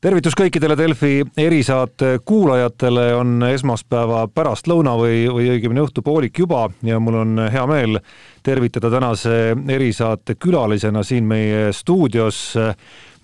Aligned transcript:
tervitus 0.00 0.32
kõikidele 0.38 0.76
Delfi 0.78 1.20
erisaate 1.38 2.14
kuulajatele, 2.24 3.10
on 3.18 3.44
esmaspäeva 3.50 4.24
pärastlõuna 4.32 4.94
või, 4.96 5.26
või 5.28 5.50
õigemini 5.54 5.82
õhtupoolik 5.84 6.40
juba 6.40 6.68
ja 6.86 7.00
mul 7.02 7.18
on 7.20 7.42
hea 7.52 7.64
meel 7.68 8.00
tervitada 8.46 8.90
tänase 8.92 9.52
erisaate 9.68 10.38
külalisena 10.40 11.02
siin 11.04 11.28
meie 11.28 11.68
stuudios 11.76 12.54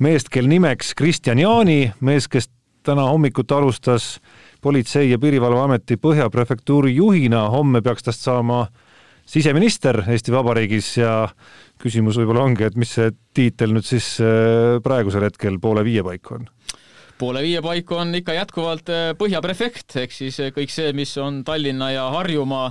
meest, 0.04 0.28
kel 0.28 0.48
nimeks 0.50 0.92
Kristjan 0.98 1.40
Jaani, 1.40 1.94
mees, 2.04 2.28
kes 2.28 2.50
täna 2.86 3.08
hommikut 3.08 3.52
alustas 3.52 4.18
Politsei- 4.60 5.10
ja 5.10 5.18
Piirivalveameti 5.18 5.96
Põhja 5.96 6.28
prefektuuri 6.30 6.94
juhina, 6.94 7.48
homme 7.50 7.80
peaks 7.82 8.04
tast 8.04 8.20
saama 8.20 8.66
siseminister 9.26 10.02
Eesti 10.08 10.32
Vabariigis 10.32 10.90
ja 10.98 11.28
küsimus 11.80 12.18
võib-olla 12.20 12.44
ongi, 12.44 12.68
et 12.68 12.76
mis 12.76 12.92
see 12.98 13.14
tiitel 13.34 13.72
nüüd 13.72 13.88
siis 13.88 14.18
praegusel 14.84 15.24
hetkel 15.24 15.56
poole 15.62 15.84
viie 15.86 16.04
paiku 16.04 16.36
on? 16.36 16.46
Poole 17.18 17.42
viie 17.44 17.62
paiku 17.64 18.00
on 18.00 18.14
ikka 18.18 18.36
jätkuvalt 18.36 18.90
äh, 18.92 19.10
põhjaprefekt, 19.18 19.98
ehk 20.02 20.14
siis 20.14 20.40
äh, 20.42 20.52
kõik 20.54 20.72
see, 20.72 20.92
mis 20.96 21.14
on 21.22 21.42
Tallinna 21.46 21.90
ja 21.94 22.08
Harjumaa 22.14 22.70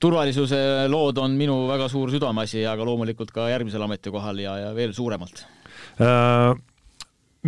turvalisuse 0.00 0.60
lood 0.90 1.18
on 1.18 1.34
minu 1.38 1.60
väga 1.68 1.88
suur 1.90 2.12
südameasi, 2.12 2.62
aga 2.70 2.86
loomulikult 2.86 3.32
ka 3.34 3.48
järgmisel 3.50 3.82
ametikohal 3.86 4.38
ja, 4.42 4.54
ja 4.62 4.74
veel 4.76 4.94
suuremalt 4.96 5.44
äh,. 6.02 6.52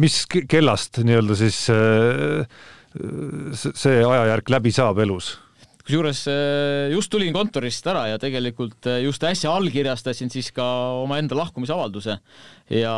mis 0.01 0.25
kellast 0.27 1.02
nii-öelda 1.05 1.38
siis 1.38 1.62
äh, 1.75 2.45
see 3.55 4.02
ajajärk 4.02 4.50
läbi 4.50 4.75
saab 4.75 4.98
elus? 5.05 5.37
Kusjuures 5.87 6.25
äh, 6.30 6.91
just 6.95 7.11
tulin 7.12 7.33
kontorist 7.34 7.87
ära 7.91 8.07
ja 8.11 8.19
tegelikult 8.20 8.89
äh, 8.91 9.01
just 9.05 9.25
äsja 9.27 9.52
allkirjastasin 9.57 10.33
siis 10.33 10.51
ka 10.56 10.66
omaenda 11.00 11.39
lahkumisavalduse. 11.39 12.19
Ja 12.70 12.95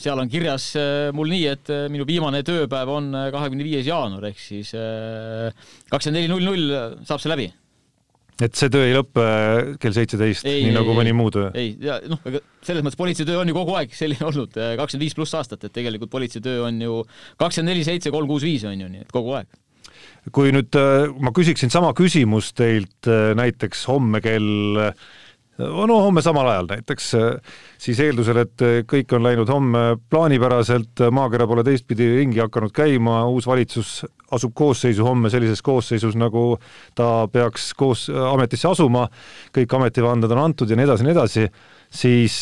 seal 0.00 0.22
on 0.22 0.30
kirjas 0.32 0.70
äh, 0.80 1.10
mul 1.16 1.30
nii, 1.32 1.44
et 1.52 1.70
minu 1.92 2.06
viimane 2.08 2.42
tööpäev 2.46 2.90
on 2.96 3.12
kahekümne 3.34 3.66
viies 3.66 3.86
jaanuar 3.88 4.30
ehk 4.30 4.40
siis 4.40 4.72
kakskümmend 5.90 6.18
neli 6.18 6.32
null 6.32 6.50
null 6.50 6.74
saab 7.06 7.22
see 7.22 7.32
läbi. 7.32 7.46
Et 8.36 8.52
see 8.52 8.68
töö 8.68 8.84
ei 8.84 8.92
lõpe 8.92 9.22
kell 9.80 9.94
seitseteist, 9.96 10.44
nii 10.44 10.74
nagu 10.74 10.92
mõni 10.92 11.14
muu 11.16 11.30
töö? 11.32 11.48
ei, 11.56 11.70
ja 11.80 11.96
noh, 12.04 12.20
ega 12.28 12.42
selles 12.66 12.84
mõttes 12.84 12.98
politseitöö 13.00 13.38
on 13.40 13.48
ju 13.48 13.56
kogu 13.56 13.76
aeg 13.78 13.94
selline 13.96 14.26
olnud, 14.28 14.52
kakskümmend 14.52 15.06
viis 15.06 15.16
pluss 15.16 15.38
aastat, 15.38 15.64
et 15.64 15.72
tegelikult 15.72 16.12
politseitöö 16.12 16.66
on 16.66 16.82
ju 16.84 16.98
kakskümmend 17.40 17.72
neli, 17.72 17.86
seitse, 17.88 18.12
kolm, 18.12 18.28
kuus, 18.28 18.44
viis 18.44 18.66
on 18.68 18.76
ju, 18.76 18.90
nii 18.92 19.06
et 19.06 19.14
kogu 19.14 19.38
aeg 19.38 19.48
kui 20.34 20.50
nüüd 20.54 20.74
äh, 20.78 21.06
ma 21.22 21.32
küsiksin 21.34 21.70
sama 21.72 21.92
küsimust 21.96 22.56
teilt 22.58 23.08
äh, 23.10 23.30
näiteks 23.38 23.84
homme 23.90 24.20
kell 24.24 24.80
äh, 24.88 25.06
no 25.58 25.98
homme 26.02 26.20
samal 26.20 26.50
ajal 26.50 26.66
näiteks, 26.68 27.06
siis 27.80 28.00
eeldusel, 28.04 28.42
et 28.42 28.64
kõik 28.90 29.14
on 29.16 29.22
läinud 29.24 29.48
homme 29.48 29.84
plaanipäraselt, 30.12 31.00
maakera 31.16 31.46
pole 31.48 31.62
teistpidi 31.64 32.10
ringi 32.18 32.42
hakanud 32.42 32.74
käima, 32.76 33.22
uus 33.32 33.46
valitsus 33.48 34.02
asub 34.36 34.52
koosseisu 34.52 35.06
homme 35.06 35.30
sellises 35.32 35.64
koosseisus, 35.64 36.12
nagu 36.20 36.58
ta 36.92 37.24
peaks 37.32 37.70
koos 37.72 38.04
ametisse 38.12 38.68
asuma, 38.68 39.06
kõik 39.56 39.72
ametivanded 39.78 40.34
on 40.36 40.42
antud 40.42 40.68
ja 40.68 40.76
nii 40.76 40.90
edasi 40.90 41.06
ja 41.06 41.08
nii 41.08 41.16
edasi, 41.16 41.46
siis 42.02 42.36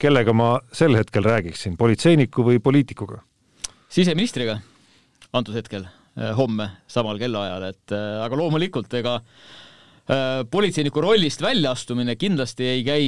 kellega 0.00 0.32
ma 0.32 0.54
sel 0.72 0.96
hetkel 0.96 1.28
räägiksin, 1.28 1.76
politseiniku 1.76 2.46
või 2.48 2.62
poliitikuga? 2.64 3.20
siseministriga 3.92 4.56
antud 5.36 5.60
hetkel 5.60 5.84
homme 6.14 6.70
samal 6.90 7.18
kellaajal, 7.18 7.68
et 7.72 7.94
äh, 7.94 8.22
aga 8.22 8.38
loomulikult 8.38 8.92
ega 8.94 9.16
äh, 9.18 10.42
politseiniku 10.50 11.02
rollist 11.02 11.42
väljaastumine 11.42 12.14
kindlasti 12.20 12.68
ei 12.70 12.84
käi 12.86 13.06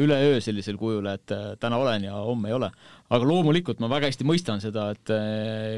üleöö 0.00 0.38
sellisel 0.40 0.78
kujul, 0.80 1.08
et 1.12 1.34
täna 1.60 1.80
olen 1.82 2.06
ja 2.08 2.16
homme 2.16 2.48
ei 2.48 2.56
ole. 2.56 2.70
aga 3.06 3.28
loomulikult 3.28 3.78
ma 3.82 3.90
väga 3.92 4.08
hästi 4.10 4.26
mõistan 4.26 4.62
seda, 4.62 4.88
et 4.96 5.12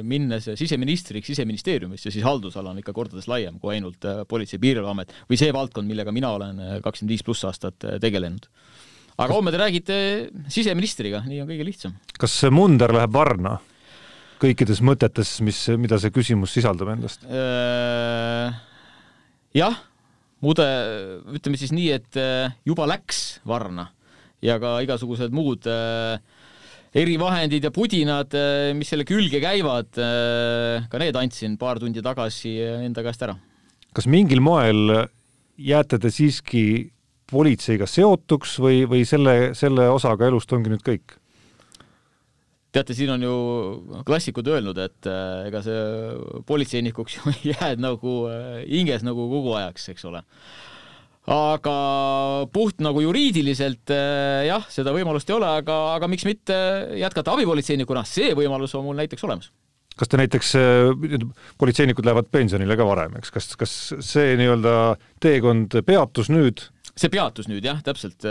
minnes 0.06 0.46
siseministriks 0.56 1.28
siseministeeriumisse, 1.28 2.12
siis 2.14 2.24
haldusala 2.24 2.70
on 2.70 2.78
ikka 2.80 2.94
kordades 2.96 3.28
laiem 3.28 3.58
kui 3.60 3.74
ainult 3.74 4.06
Politsei- 4.28 4.56
ja 4.56 4.62
Piirivalveamet 4.62 5.12
või 5.28 5.40
see 5.40 5.52
valdkond, 5.52 5.88
millega 5.90 6.14
mina 6.14 6.30
olen 6.38 6.62
kakskümmend 6.84 7.12
viis 7.12 7.26
pluss 7.26 7.44
aastat 7.44 7.84
tegelenud. 8.00 8.46
aga 9.18 9.34
homme 9.34 9.50
te 9.50 9.58
räägite 9.58 9.98
siseministriga, 10.48 11.24
nii 11.26 11.42
on 11.42 11.50
kõige 11.50 11.66
lihtsam. 11.66 11.98
kas 12.18 12.44
munder 12.50 12.94
läheb 12.94 13.12
varna? 13.12 13.58
Kõikides 14.42 14.80
mõtetes, 14.84 15.36
mis, 15.44 15.60
mida 15.80 15.98
see 16.00 16.14
küsimus 16.14 16.54
sisaldab 16.54 16.92
endast? 16.94 17.24
Äh, 17.26 18.54
jah, 19.58 19.78
mude, 20.44 20.66
ütleme 21.36 21.60
siis 21.60 21.74
nii, 21.74 21.88
et 21.98 22.18
äh, 22.20 22.54
juba 22.68 22.88
läks 22.90 23.40
varna 23.48 23.90
ja 24.44 24.58
ka 24.62 24.78
igasugused 24.84 25.34
muud 25.34 25.66
äh, 25.70 26.18
erivahendid 26.98 27.66
ja 27.66 27.72
pudinad, 27.74 28.32
mis 28.78 28.88
selle 28.88 29.04
külge 29.04 29.42
käivad, 29.42 29.90
ka 29.92 31.00
need 31.02 31.18
andsin 31.20 31.58
paar 31.60 31.76
tundi 31.82 32.00
tagasi 32.02 32.54
enda 32.64 33.04
käest 33.04 33.26
ära. 33.26 33.34
kas 33.92 34.08
mingil 34.08 34.40
moel 34.40 35.04
jääte 35.60 35.98
te 36.00 36.08
siiski 36.08 36.62
politseiga 37.28 37.86
seotuks 37.86 38.56
või, 38.64 38.86
või 38.88 39.04
selle, 39.04 39.52
selle 39.58 39.84
osaga 39.92 40.30
elust 40.30 40.52
ongi 40.56 40.72
nüüd 40.72 40.86
kõik? 40.86 41.18
Teate, 42.78 42.96
siin 42.96 43.12
on 43.14 43.24
ju 43.24 43.34
klassikud 44.06 44.48
öelnud, 44.48 44.78
et 44.82 45.08
äh, 45.10 45.48
ega 45.48 45.62
see 45.64 46.40
politseinikuks 46.48 47.18
ju 47.18 47.34
jääd 47.52 47.82
nagu 47.82 48.18
äh, 48.30 48.64
hinges 48.66 49.04
nagu 49.06 49.28
kogu 49.30 49.54
ajaks, 49.58 49.90
eks 49.94 50.08
ole. 50.08 50.24
aga 51.28 51.76
puht 52.54 52.82
nagu 52.84 53.02
juriidiliselt 53.04 53.92
äh, 53.94 54.48
jah, 54.48 54.66
seda 54.72 54.94
võimalust 54.96 55.30
ei 55.30 55.36
ole, 55.36 55.50
aga, 55.62 55.78
aga 55.96 56.10
miks 56.10 56.26
mitte 56.28 56.58
jätkata 57.00 57.34
abipolitseinikuna, 57.36 58.06
see 58.08 58.34
võimalus 58.38 58.76
on 58.78 58.86
mul 58.88 59.00
näiteks 59.02 59.26
olemas 59.28 59.52
kas 59.98 60.06
te 60.06 60.14
näiteks, 60.14 60.52
politseinikud 61.58 62.06
lähevad 62.06 62.28
pensionile 62.30 62.76
ka 62.78 62.84
varem, 62.86 63.16
eks, 63.18 63.32
kas, 63.34 63.48
kas 63.58 63.72
see 64.06 64.36
nii-öelda 64.38 64.74
teekond 65.18 65.74
peatus 65.82 66.30
nüüd? 66.30 66.62
see 66.94 67.10
peatus 67.10 67.50
nüüd 67.50 67.66
jah, 67.66 67.82
täpselt, 67.82 68.22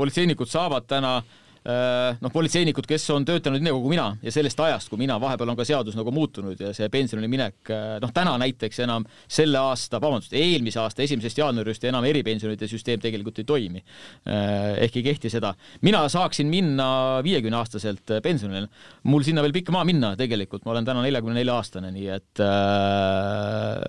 politseinikud 0.00 0.48
saavad 0.48 0.88
täna 0.88 1.18
äh, 1.18 1.28
Äh, 1.30 1.49
noh, 1.64 2.32
politseinikud, 2.32 2.86
kes 2.88 3.04
on 3.12 3.24
töötanud 3.28 3.60
nii 3.60 3.68
nagu 3.68 3.90
mina 3.92 4.06
ja 4.24 4.32
sellest 4.32 4.60
ajast, 4.64 4.88
kui 4.88 5.00
mina, 5.00 5.18
vahepeal 5.20 5.52
on 5.52 5.58
ka 5.58 5.66
seadus 5.68 5.96
nagu 5.98 6.12
muutunud 6.14 6.60
ja 6.60 6.72
see 6.76 6.88
pensionile 6.92 7.28
minek, 7.30 7.58
äh, 7.68 7.98
noh, 8.02 8.12
täna 8.16 8.36
näiteks 8.40 8.80
enam 8.86 9.04
selle 9.28 9.60
aasta, 9.60 10.00
vabandust, 10.02 10.32
eelmise 10.36 10.80
aasta 10.80 11.04
esimesest 11.04 11.42
jaanuarist 11.42 11.84
enam 11.90 12.06
eripensionide 12.08 12.68
süsteem 12.70 13.02
tegelikult 13.02 13.42
ei 13.42 13.48
toimi. 13.48 13.84
Äh, 14.28 14.80
ehk 14.86 15.00
ei 15.00 15.06
kehti 15.10 15.32
seda. 15.32 15.52
mina 15.82 16.06
saaksin 16.08 16.48
minna 16.50 17.20
viiekümne 17.24 17.60
aastaselt 17.60 18.16
pensionile. 18.22 18.68
mul 19.02 19.22
sinna 19.26 19.42
veel 19.42 19.52
pikka 19.52 19.72
maa 19.72 19.84
minna 19.84 20.14
tegelikult, 20.16 20.64
ma 20.64 20.72
olen 20.72 20.88
täna 20.88 21.04
neljakümne 21.04 21.36
nelja 21.40 21.60
aastane, 21.60 21.92
nii 21.92 22.08
et 22.16 22.44
äh, 22.44 23.84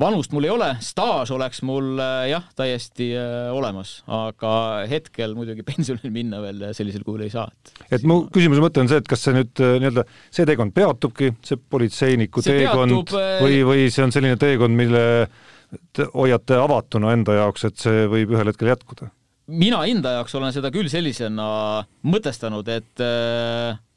vanust 0.00 0.32
mul 0.34 0.44
ei 0.44 0.52
ole, 0.52 0.68
staaž 0.84 1.32
oleks 1.34 1.62
mul 1.66 1.96
äh, 2.02 2.28
jah, 2.30 2.44
täiesti 2.58 3.08
äh, 3.16 3.48
olemas, 3.56 3.98
aga 4.12 4.52
hetkel 4.90 5.34
muidugi 5.38 5.64
pensionile 5.70 6.12
minna 6.12 6.42
veel 6.44 6.66
sellisel 6.76 7.04
kujul 7.06 7.26
ei 7.26 7.32
saa. 7.32 7.48
et 7.88 8.04
mu 8.08 8.24
küsimuse 8.32 8.64
mõte 8.64 8.82
on 8.82 8.90
see, 8.92 9.00
et 9.00 9.08
kas 9.08 9.24
see 9.26 9.36
nüüd 9.36 9.64
äh, 9.64 9.76
nii-öelda, 9.80 10.06
see 10.34 10.48
teekond 10.48 10.76
peatubki, 10.76 11.32
see 11.46 11.60
politseiniku 11.60 12.44
see 12.44 12.60
teekond 12.62 12.96
peatub, 13.08 13.44
või, 13.44 13.60
või 13.68 13.86
see 13.92 14.04
on 14.04 14.14
selline 14.14 14.40
teekond, 14.40 14.76
mille 14.76 15.04
te 15.96 16.06
hoiate 16.12 16.60
avatuna 16.60 17.14
enda 17.16 17.40
jaoks, 17.40 17.66
et 17.70 17.80
see 17.80 18.04
võib 18.10 18.36
ühel 18.36 18.52
hetkel 18.52 18.74
jätkuda? 18.74 19.10
mina 19.46 19.80
enda 19.88 20.18
jaoks 20.18 20.34
olen 20.36 20.52
seda 20.52 20.72
küll 20.74 20.90
sellisena 20.92 21.48
mõtestanud, 22.10 22.68
et 22.68 23.04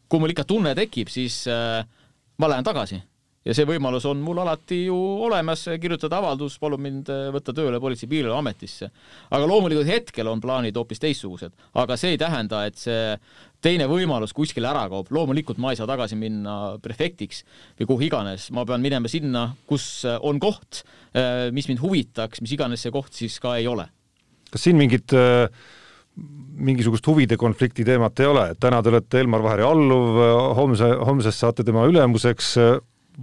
kui 0.10 0.22
mul 0.22 0.32
ikka 0.32 0.46
tunne 0.48 0.76
tekib, 0.78 1.10
siis 1.10 1.42
ma 1.50 2.50
lähen 2.54 2.66
tagasi 2.66 3.02
ja 3.48 3.56
see 3.56 3.68
võimalus 3.68 4.06
on 4.10 4.20
mul 4.24 4.42
alati 4.44 4.82
ju 4.86 4.98
olemas, 5.26 5.64
kirjutada 5.82 6.20
avaldus, 6.20 6.58
palun 6.60 6.84
mind 6.84 7.12
äh, 7.14 7.28
võtta 7.34 7.56
tööle 7.56 7.80
Politsei- 7.82 8.08
ja 8.08 8.12
Piirivalveametisse. 8.14 8.90
aga 9.32 9.48
loomulikult 9.48 9.88
hetkel 9.88 10.28
on 10.28 10.42
plaanid 10.44 10.78
hoopis 10.78 11.00
teistsugused, 11.00 11.56
aga 11.74 11.98
see 11.98 12.16
ei 12.16 12.20
tähenda, 12.22 12.66
et 12.68 12.78
see 12.78 13.16
teine 13.64 13.88
võimalus 13.92 14.36
kuskile 14.36 14.70
ära 14.70 14.86
kaob, 14.92 15.12
loomulikult 15.12 15.60
ma 15.60 15.72
ei 15.72 15.80
saa 15.80 15.88
tagasi 15.88 16.20
minna 16.20 16.78
prefektiks 16.84 17.44
või 17.80 17.90
kuhu 17.90 18.08
iganes, 18.10 18.50
ma 18.56 18.66
pean 18.68 18.84
minema 18.84 19.12
sinna, 19.12 19.50
kus 19.70 20.06
äh, 20.08 20.20
on 20.22 20.40
koht, 20.40 20.84
äh, 21.16 21.48
mis 21.56 21.72
mind 21.72 21.84
huvitaks, 21.84 22.44
mis 22.44 22.56
iganes 22.56 22.84
see 22.84 22.96
koht 22.96 23.16
siis 23.16 23.40
ka 23.40 23.58
ei 23.60 23.68
ole. 23.68 23.88
kas 24.50 24.66
siin 24.66 24.80
mingit 24.80 25.14
mingisugust 26.60 27.06
huvide 27.08 27.38
konflikti 27.40 27.86
teemat 27.88 28.20
ei 28.20 28.28
ole, 28.28 28.46
et 28.52 28.60
täna 28.60 28.82
te 28.84 28.90
olete 28.92 29.22
Elmar 29.22 29.44
Vaheri 29.46 29.64
alluv, 29.64 30.18
homse, 30.58 30.90
homsest 31.08 31.46
saate 31.46 31.64
tema 31.64 31.86
ülemuseks, 31.88 32.58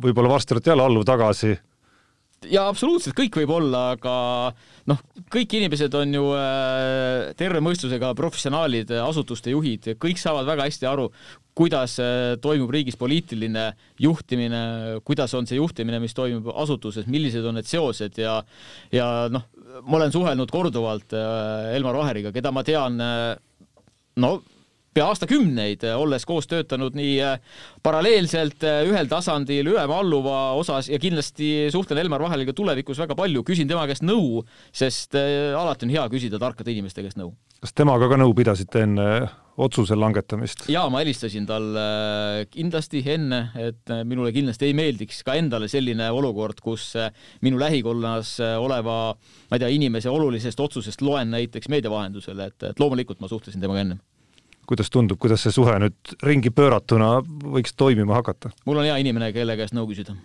võib-olla 0.03 0.37
varsti 0.37 0.57
olete 0.57 0.73
jälle 0.73 0.87
alluv 0.87 1.07
tagasi. 1.09 1.57
Ja 2.53 2.67
absoluutselt 2.69 3.17
kõik 3.17 3.39
võib 3.41 3.51
olla, 3.57 3.97
aga 3.97 4.15
noh, 4.91 4.99
kõik 5.33 5.55
inimesed 5.57 5.95
on 5.99 6.13
ju 6.15 6.27
äh, 6.37 7.33
terve 7.39 7.63
mõistusega 7.65 8.13
professionaalid, 8.19 8.93
asutuste 9.03 9.55
juhid, 9.55 9.89
kõik 10.03 10.21
saavad 10.21 10.47
väga 10.47 10.67
hästi 10.69 10.87
aru, 10.91 11.09
kuidas 11.57 11.97
äh, 12.05 12.37
toimub 12.43 12.71
riigis 12.77 12.99
poliitiline 13.01 13.71
juhtimine, 14.05 14.61
kuidas 15.09 15.35
on 15.39 15.49
see 15.49 15.59
juhtimine, 15.59 15.99
mis 16.03 16.15
toimub 16.15 16.53
asutuses, 16.53 17.09
millised 17.11 17.47
on 17.49 17.57
need 17.59 17.71
seosed 17.71 18.21
ja 18.21 18.37
ja 18.95 19.09
noh, 19.33 19.49
ma 19.89 19.99
olen 20.03 20.15
suhelnud 20.15 20.53
korduvalt 20.53 21.17
äh, 21.17 21.73
Elmar 21.79 21.97
Vaheriga, 21.99 22.35
keda 22.37 22.53
ma 22.53 22.63
tean 22.69 23.01
no 24.21 24.37
pea 24.97 25.07
aastakümneid, 25.13 25.85
olles 25.97 26.25
koos 26.29 26.49
töötanud 26.51 26.97
nii 26.97 27.21
paralleelselt 27.85 28.65
ühel 28.89 29.11
tasandil 29.11 29.73
ülema-alluva 29.75 30.57
osas 30.59 30.91
ja 30.93 31.01
kindlasti 31.03 31.69
suhtlen 31.75 32.01
Elmar 32.05 32.25
Vaheliga 32.25 32.57
tulevikus 32.57 33.01
väga 33.03 33.17
palju, 33.19 33.45
küsin 33.47 33.69
tema 33.69 33.85
käest 33.89 34.07
nõu, 34.07 34.45
sest 34.73 35.17
alati 35.17 35.89
on 35.89 35.97
hea 35.97 36.07
küsida 36.13 36.41
tarkade 36.43 36.73
inimeste 36.73 37.05
käest 37.05 37.21
nõu. 37.21 37.35
kas 37.61 37.77
temaga 37.77 38.09
ka 38.09 38.21
nõu 38.21 38.33
pidasite 38.37 38.85
enne 38.87 39.11
otsuse 39.57 39.97
langetamist? 39.97 40.67
jaa, 40.73 40.89
ma 40.93 41.01
helistasin 41.03 41.47
talle 41.49 42.47
kindlasti 42.53 43.03
enne, 43.13 43.43
et 43.61 43.95
minule 44.09 44.33
kindlasti 44.35 44.71
ei 44.71 44.77
meeldiks 44.77 45.23
ka 45.27 45.37
endale 45.37 45.69
selline 45.73 46.09
olukord, 46.13 46.61
kus 46.65 46.93
minu 47.45 47.61
lähikonnas 47.61 48.37
oleva, 48.61 48.99
ma 49.51 49.57
ei 49.59 49.65
tea, 49.65 49.73
inimese 49.77 50.13
olulisest 50.13 50.61
otsusest 50.61 51.05
loen 51.05 51.33
näiteks 51.37 51.73
meedia 51.73 51.93
vahendusel, 51.93 52.45
et, 52.49 52.71
et 52.71 52.81
loomulikult 52.81 53.21
ma 53.21 53.33
suhtlesin 53.33 53.65
temaga 53.65 53.85
ennem 53.85 54.05
kuidas 54.67 54.91
tundub, 54.93 55.19
kuidas 55.23 55.45
see 55.47 55.55
suhe 55.55 55.77
nüüd 55.83 56.17
ringi 56.27 56.51
pööratuna 56.55 57.21
võiks 57.25 57.77
toimima 57.77 58.19
hakata? 58.21 58.53
mul 58.67 58.83
on 58.83 58.89
hea 58.89 58.97
inimene, 59.03 59.33
kelle 59.37 59.57
käest 59.59 59.77
nõu 59.77 59.89
küsida. 59.91 60.17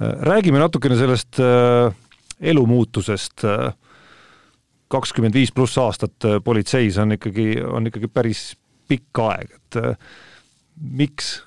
räägime 0.00 0.60
natukene 0.60 0.98
sellest 0.98 1.40
äh, 1.40 1.94
elumuutusest 2.40 3.44
äh, 3.44 3.72
kakskümmend 4.92 5.34
viis 5.34 5.52
pluss 5.54 5.78
aastat 5.80 6.24
äh, 6.24 6.38
politseis 6.44 6.98
on 7.02 7.16
ikkagi, 7.16 7.56
on 7.64 7.90
ikkagi 7.90 8.10
päris 8.12 8.48
pikk 8.88 9.22
aeg, 9.26 9.58
et 9.58 9.80
äh, 9.82 10.14
miks? 10.76 11.40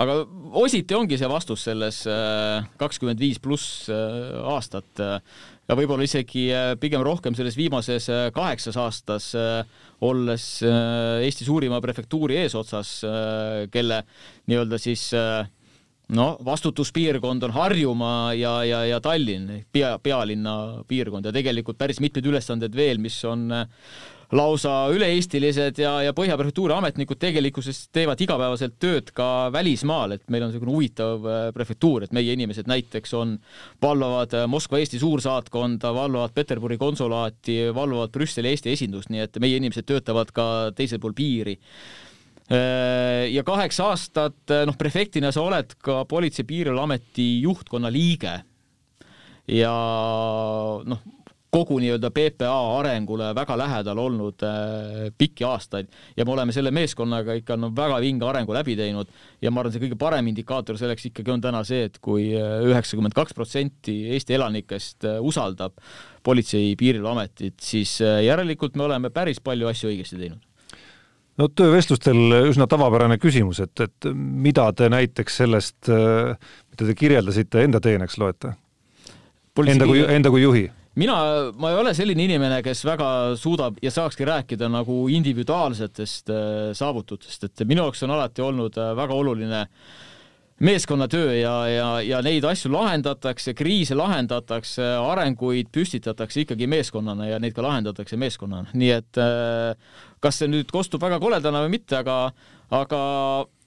Aga 0.00 0.16
ositi 0.60 0.96
ongi 0.96 1.18
see 1.20 1.28
vastus 1.30 1.66
selles 1.68 2.02
äh, 2.08 2.64
kakskümmend 2.80 3.20
viis 3.20 3.40
pluss 3.42 3.86
aastat 3.90 5.00
ja 5.00 5.76
võib-olla 5.78 6.06
isegi 6.06 6.48
pigem 6.82 7.04
rohkem 7.06 7.36
selles 7.38 7.58
viimases 7.58 8.08
kaheksas 8.34 8.78
aastas, 8.80 9.30
olles 10.02 10.46
Eesti 10.64 11.46
suurima 11.46 11.78
prefektuuri 11.84 12.40
eesotsas, 12.42 12.96
kelle 13.70 14.02
nii-öelda 14.50 14.80
siis 14.82 15.06
no 16.16 16.36
vastutuspiirkond 16.44 17.42
on 17.42 17.54
Harjumaa 17.54 18.34
ja, 18.34 18.54
ja, 18.64 18.84
ja 18.84 19.00
Tallinn, 19.00 19.64
pea, 19.72 19.96
pealinna 20.02 20.54
piirkond 20.88 21.26
ja 21.26 21.32
tegelikult 21.34 21.78
päris 21.78 22.00
mitmed 22.02 22.26
ülesanded 22.26 22.74
veel, 22.76 23.00
mis 23.02 23.18
on 23.28 23.46
äh, 23.54 23.68
lausa 24.36 24.72
üle-eestilised 24.94 25.80
ja, 25.82 25.94
ja 26.06 26.12
Põhja 26.16 26.36
prefektuuri 26.38 26.74
ametnikud 26.76 27.18
tegelikkuses 27.20 27.88
teevad 27.94 28.20
igapäevaselt 28.22 28.76
tööd 28.82 29.10
ka 29.16 29.50
välismaal, 29.54 30.14
et 30.16 30.26
meil 30.30 30.44
on 30.46 30.52
niisugune 30.52 30.74
huvitav 30.74 31.26
äh, 31.26 31.40
prefektuur, 31.56 32.06
et 32.06 32.14
meie 32.16 32.36
inimesed 32.36 32.70
näiteks 32.70 33.16
on, 33.18 33.38
valvavad 33.82 34.36
äh, 34.38 34.46
Moskva 34.50 34.82
Eesti 34.82 35.00
suursaatkonda, 35.02 35.94
valvavad 35.96 36.36
Peterburi 36.36 36.78
konsulaati, 36.78 37.58
valvavad 37.74 38.14
Brüsseli 38.14 38.52
Eesti 38.52 38.76
esindust, 38.76 39.10
nii 39.10 39.26
et 39.26 39.42
meie 39.42 39.58
inimesed 39.58 39.88
töötavad 39.88 40.30
ka 40.36 40.46
teisel 40.78 41.02
pool 41.02 41.16
piiri 41.16 41.58
Äh, 42.50 43.28
ja 43.30 43.44
kaheksa 43.46 43.92
aastat, 43.92 44.50
noh, 44.66 44.74
prefektina 44.74 45.30
sa 45.30 45.44
oled 45.46 45.76
ka 45.78 46.02
Politsei- 46.10 46.42
ja 46.42 46.48
Piirivalveameti 46.48 47.42
juhtkonna 47.44 47.92
liige. 47.92 48.40
ja 49.46 49.74
noh, 50.84 50.98
kogu 51.50 51.80
nii-öelda 51.82 52.10
PPA 52.14 52.56
arengule 52.78 53.32
väga 53.34 53.56
lähedal 53.58 53.98
olnud 53.98 54.44
äh, 54.46 55.08
pikki 55.18 55.44
aastaid 55.46 55.90
ja 56.16 56.24
me 56.24 56.34
oleme 56.34 56.54
selle 56.54 56.70
meeskonnaga 56.74 57.34
ikka 57.40 57.56
no 57.58 57.72
väga 57.76 57.98
vinge 58.02 58.26
arengu 58.28 58.54
läbi 58.54 58.76
teinud 58.78 59.10
ja 59.42 59.50
ma 59.50 59.62
arvan, 59.62 59.74
see 59.74 59.82
kõige 59.82 59.98
parem 59.98 60.30
indikaator 60.30 60.78
selleks 60.78 61.08
ikkagi 61.10 61.34
on 61.34 61.42
täna 61.42 61.64
see, 61.66 61.88
et 61.90 61.98
kui 62.02 62.30
üheksakümmend 62.34 63.16
kaks 63.16 63.34
protsenti 63.36 63.96
Eesti 64.14 64.38
elanikest 64.38 65.08
usaldab 65.20 65.76
Politsei- 66.22 66.70
ja 66.70 66.76
Piirivalveametit, 66.78 67.56
siis 67.64 67.98
järelikult 68.00 68.76
me 68.76 68.84
oleme 68.84 69.10
päris 69.10 69.40
palju 69.40 69.70
asju 69.70 69.90
õigesti 69.90 70.20
teinud 70.20 70.46
no 71.40 71.48
töövestlustel 71.56 72.50
üsna 72.50 72.66
tavapärane 72.70 73.16
küsimus, 73.18 73.62
et, 73.64 73.80
et 73.80 74.10
mida 74.14 74.68
te 74.76 74.90
näiteks 74.92 75.40
sellest, 75.42 75.88
mida 75.88 76.84
te 76.84 76.96
kirjeldasite, 76.98 77.64
enda 77.64 77.80
teeneks 77.82 78.18
loete? 78.20 78.54
Enda 79.66 79.88
kui, 79.88 80.04
enda 80.06 80.30
kui 80.32 80.44
juhi? 80.44 80.68
Mina, 80.98 81.16
ma 81.54 81.70
ei 81.70 81.78
ole 81.78 81.94
selline 81.94 82.24
inimene, 82.26 82.60
kes 82.66 82.82
väga 82.88 83.08
suudab 83.38 83.78
ja 83.82 83.92
saakski 83.94 84.26
rääkida 84.26 84.70
nagu 84.72 85.04
individuaalsetest 85.12 86.32
äh, 86.34 86.70
saavutustest, 86.76 87.46
et 87.46 87.66
minu 87.68 87.86
jaoks 87.86 88.02
on 88.06 88.14
alati 88.16 88.42
olnud 88.42 88.78
äh, 88.80 88.94
väga 88.98 89.14
oluline 89.14 89.66
meeskonnatöö 90.60 91.34
ja, 91.38 91.54
ja, 91.68 91.88
ja 92.04 92.18
neid 92.22 92.44
asju 92.44 92.72
lahendatakse, 92.74 93.54
kriise 93.56 93.96
lahendatakse, 93.96 94.84
arenguid 95.00 95.70
püstitatakse 95.72 96.44
ikkagi 96.44 96.68
meeskonnana 96.68 97.30
ja 97.30 97.38
neid 97.40 97.56
ka 97.56 97.64
lahendatakse 97.64 98.18
meeskonnana, 98.20 98.68
nii 98.74 98.90
et 98.98 99.20
äh, 99.22 99.72
kas 100.20 100.42
see 100.42 100.50
nüüd 100.52 100.68
kostub 100.74 101.00
väga 101.02 101.20
koledana 101.22 101.64
või 101.64 101.78
mitte, 101.78 102.02
aga, 102.02 102.26
aga 102.70 103.00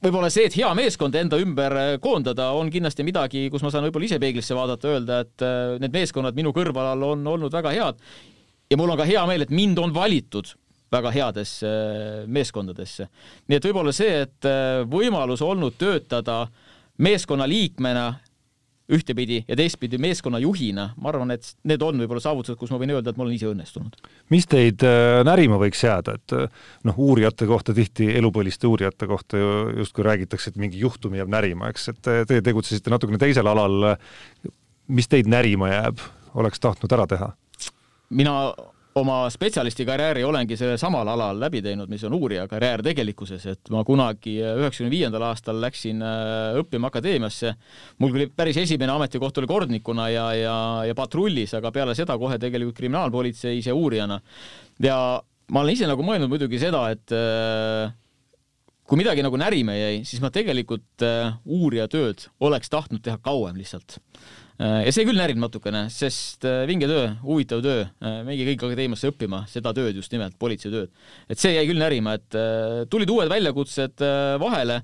võib-olla 0.03 0.29
see, 0.31 0.47
et 0.47 0.57
hea 0.57 0.69
meeskond 0.77 1.15
enda 1.19 1.39
ümber 1.41 1.75
koondada, 2.03 2.51
on 2.57 2.71
kindlasti 2.71 3.05
midagi, 3.07 3.45
kus 3.51 3.63
ma 3.63 3.71
saan 3.71 3.87
võib-olla 3.87 4.09
ise 4.09 4.19
peeglisse 4.21 4.55
vaadata, 4.57 4.91
öelda, 4.95 5.21
et 5.25 5.45
äh, 5.45 5.77
need 5.83 5.95
meeskonnad 5.95 6.37
minu 6.37 6.53
kõrval 6.55 7.07
on 7.11 7.23
olnud 7.35 7.53
väga 7.53 7.73
head. 7.75 8.03
ja 8.71 8.77
mul 8.79 8.93
on 8.93 8.99
ka 8.99 9.07
hea 9.07 9.23
meel, 9.29 9.45
et 9.45 9.53
mind 9.53 9.79
on 9.79 9.93
valitud 9.95 10.53
väga 10.93 11.11
headesse 11.11 11.69
äh, 11.69 12.27
meeskondadesse. 12.27 13.07
nii 13.47 13.59
et 13.59 13.65
võib-olla 13.69 13.95
see, 13.95 14.21
et 14.27 14.49
äh, 14.49 14.83
võimalus 14.89 15.43
olnud 15.43 15.77
töötada 15.79 16.45
meeskonna 16.97 17.47
liikmena 17.49 18.13
ühtepidi 18.91 19.43
ja 19.47 19.55
teistpidi 19.55 19.97
meeskonnajuhina, 20.01 20.89
ma 20.99 21.11
arvan, 21.11 21.31
et 21.35 21.47
need 21.69 21.83
on 21.85 22.01
võib-olla 22.03 22.23
saavutused, 22.23 22.57
kus 22.59 22.73
ma 22.73 22.79
võin 22.81 22.91
öelda, 22.95 23.13
et 23.13 23.19
ma 23.19 23.25
olen 23.25 23.35
ise 23.37 23.47
õnnestunud. 23.51 23.95
mis 24.33 24.47
teid 24.49 24.83
äh, 24.87 25.21
närima 25.27 25.59
võiks 25.61 25.83
jääda, 25.85 26.17
et 26.19 26.35
äh, 26.35 26.65
noh, 26.87 26.99
uurijate 26.99 27.47
kohta 27.49 27.75
tihti, 27.75 28.09
elupõliste 28.17 28.67
uurijate 28.67 29.07
kohta 29.07 29.39
ju 29.39 29.53
justkui 29.83 30.07
räägitakse, 30.07 30.51
et 30.51 30.59
mingi 30.59 30.83
juhtum 30.83 31.15
jääb 31.15 31.31
närima, 31.31 31.71
eks, 31.71 31.89
et 31.93 32.11
te 32.27 32.41
tegutsesite 32.43 32.91
natukene 32.93 33.21
teisel 33.21 33.47
alal. 33.47 33.95
mis 34.87 35.07
teid 35.07 35.29
närima 35.31 35.69
jääb, 35.71 36.03
oleks 36.35 36.59
tahtnud 36.59 36.91
ära 36.91 37.07
teha? 37.07 37.31
mina 38.13 38.53
oma 38.99 39.23
spetsialisti 39.33 39.85
karjääri 39.87 40.23
olengi 40.25 40.57
sellel 40.57 40.77
samal 40.81 41.07
alal 41.09 41.39
läbi 41.41 41.61
teinud, 41.65 41.89
mis 41.89 42.03
on 42.05 42.13
uurija 42.17 42.45
karjäär 42.49 42.83
tegelikkuses, 42.85 43.45
et 43.49 43.71
ma 43.73 43.83
kunagi 43.87 44.35
üheksakümne 44.43 44.91
viiendal 44.93 45.25
aastal 45.29 45.59
läksin 45.61 46.03
äh, 46.05 46.59
õppima 46.61 46.91
akadeemiasse. 46.91 47.55
mul 47.99 48.13
küll 48.13 48.29
päris 48.35 48.59
esimene 48.61 48.93
ametikoht 48.93 49.37
oli 49.41 49.49
kordnikuna 49.49 50.09
ja, 50.13 50.27
ja, 50.37 50.57
ja 50.89 50.95
patrullis, 50.95 51.53
aga 51.57 51.71
peale 51.71 51.95
seda 51.97 52.17
kohe 52.21 52.37
tegelikult 52.41 52.77
kriminaalpolitseis 52.77 53.67
ja 53.67 53.75
uurijana. 53.75 54.21
ja 54.79 54.97
ma 55.51 55.61
olen 55.61 55.73
ise 55.73 55.89
nagu 55.89 56.05
mõelnud 56.05 56.29
muidugi 56.29 56.61
seda, 56.61 56.85
et 56.93 57.13
äh, 57.17 57.93
kui 58.83 58.99
midagi 58.99 59.23
nagu 59.23 59.37
närima 59.39 59.75
jäi, 59.77 60.03
siis 60.07 60.21
ma 60.23 60.31
tegelikult 60.33 61.05
äh, 61.05 61.35
uurija 61.45 61.87
tööd 61.91 62.27
oleks 62.43 62.71
tahtnud 62.73 63.03
teha 63.05 63.19
kauem 63.23 63.59
lihtsalt 63.59 63.99
Äh, 64.61 64.83
ja 64.85 64.91
see 64.93 65.05
küll 65.07 65.17
närib 65.17 65.39
natukene, 65.41 65.87
sest 65.89 66.45
äh, 66.45 66.63
vinge 66.69 66.85
töö, 66.89 67.07
huvitav 67.23 67.63
töö, 67.65 67.87
äh, 68.05 68.19
minge 68.27 68.45
kõik 68.51 68.65
akadeemiasse 68.67 69.09
õppima 69.09 69.41
seda 69.49 69.73
tööd 69.73 69.97
just 69.97 70.13
nimelt, 70.13 70.37
politseitööd. 70.37 70.91
et 71.27 71.41
see 71.41 71.55
jäi 71.55 71.65
küll 71.65 71.81
närima, 71.81 72.13
et 72.19 72.37
tulid 72.93 73.09
uued 73.09 73.31
väljakutsed 73.31 74.03
vahele, 74.43 74.83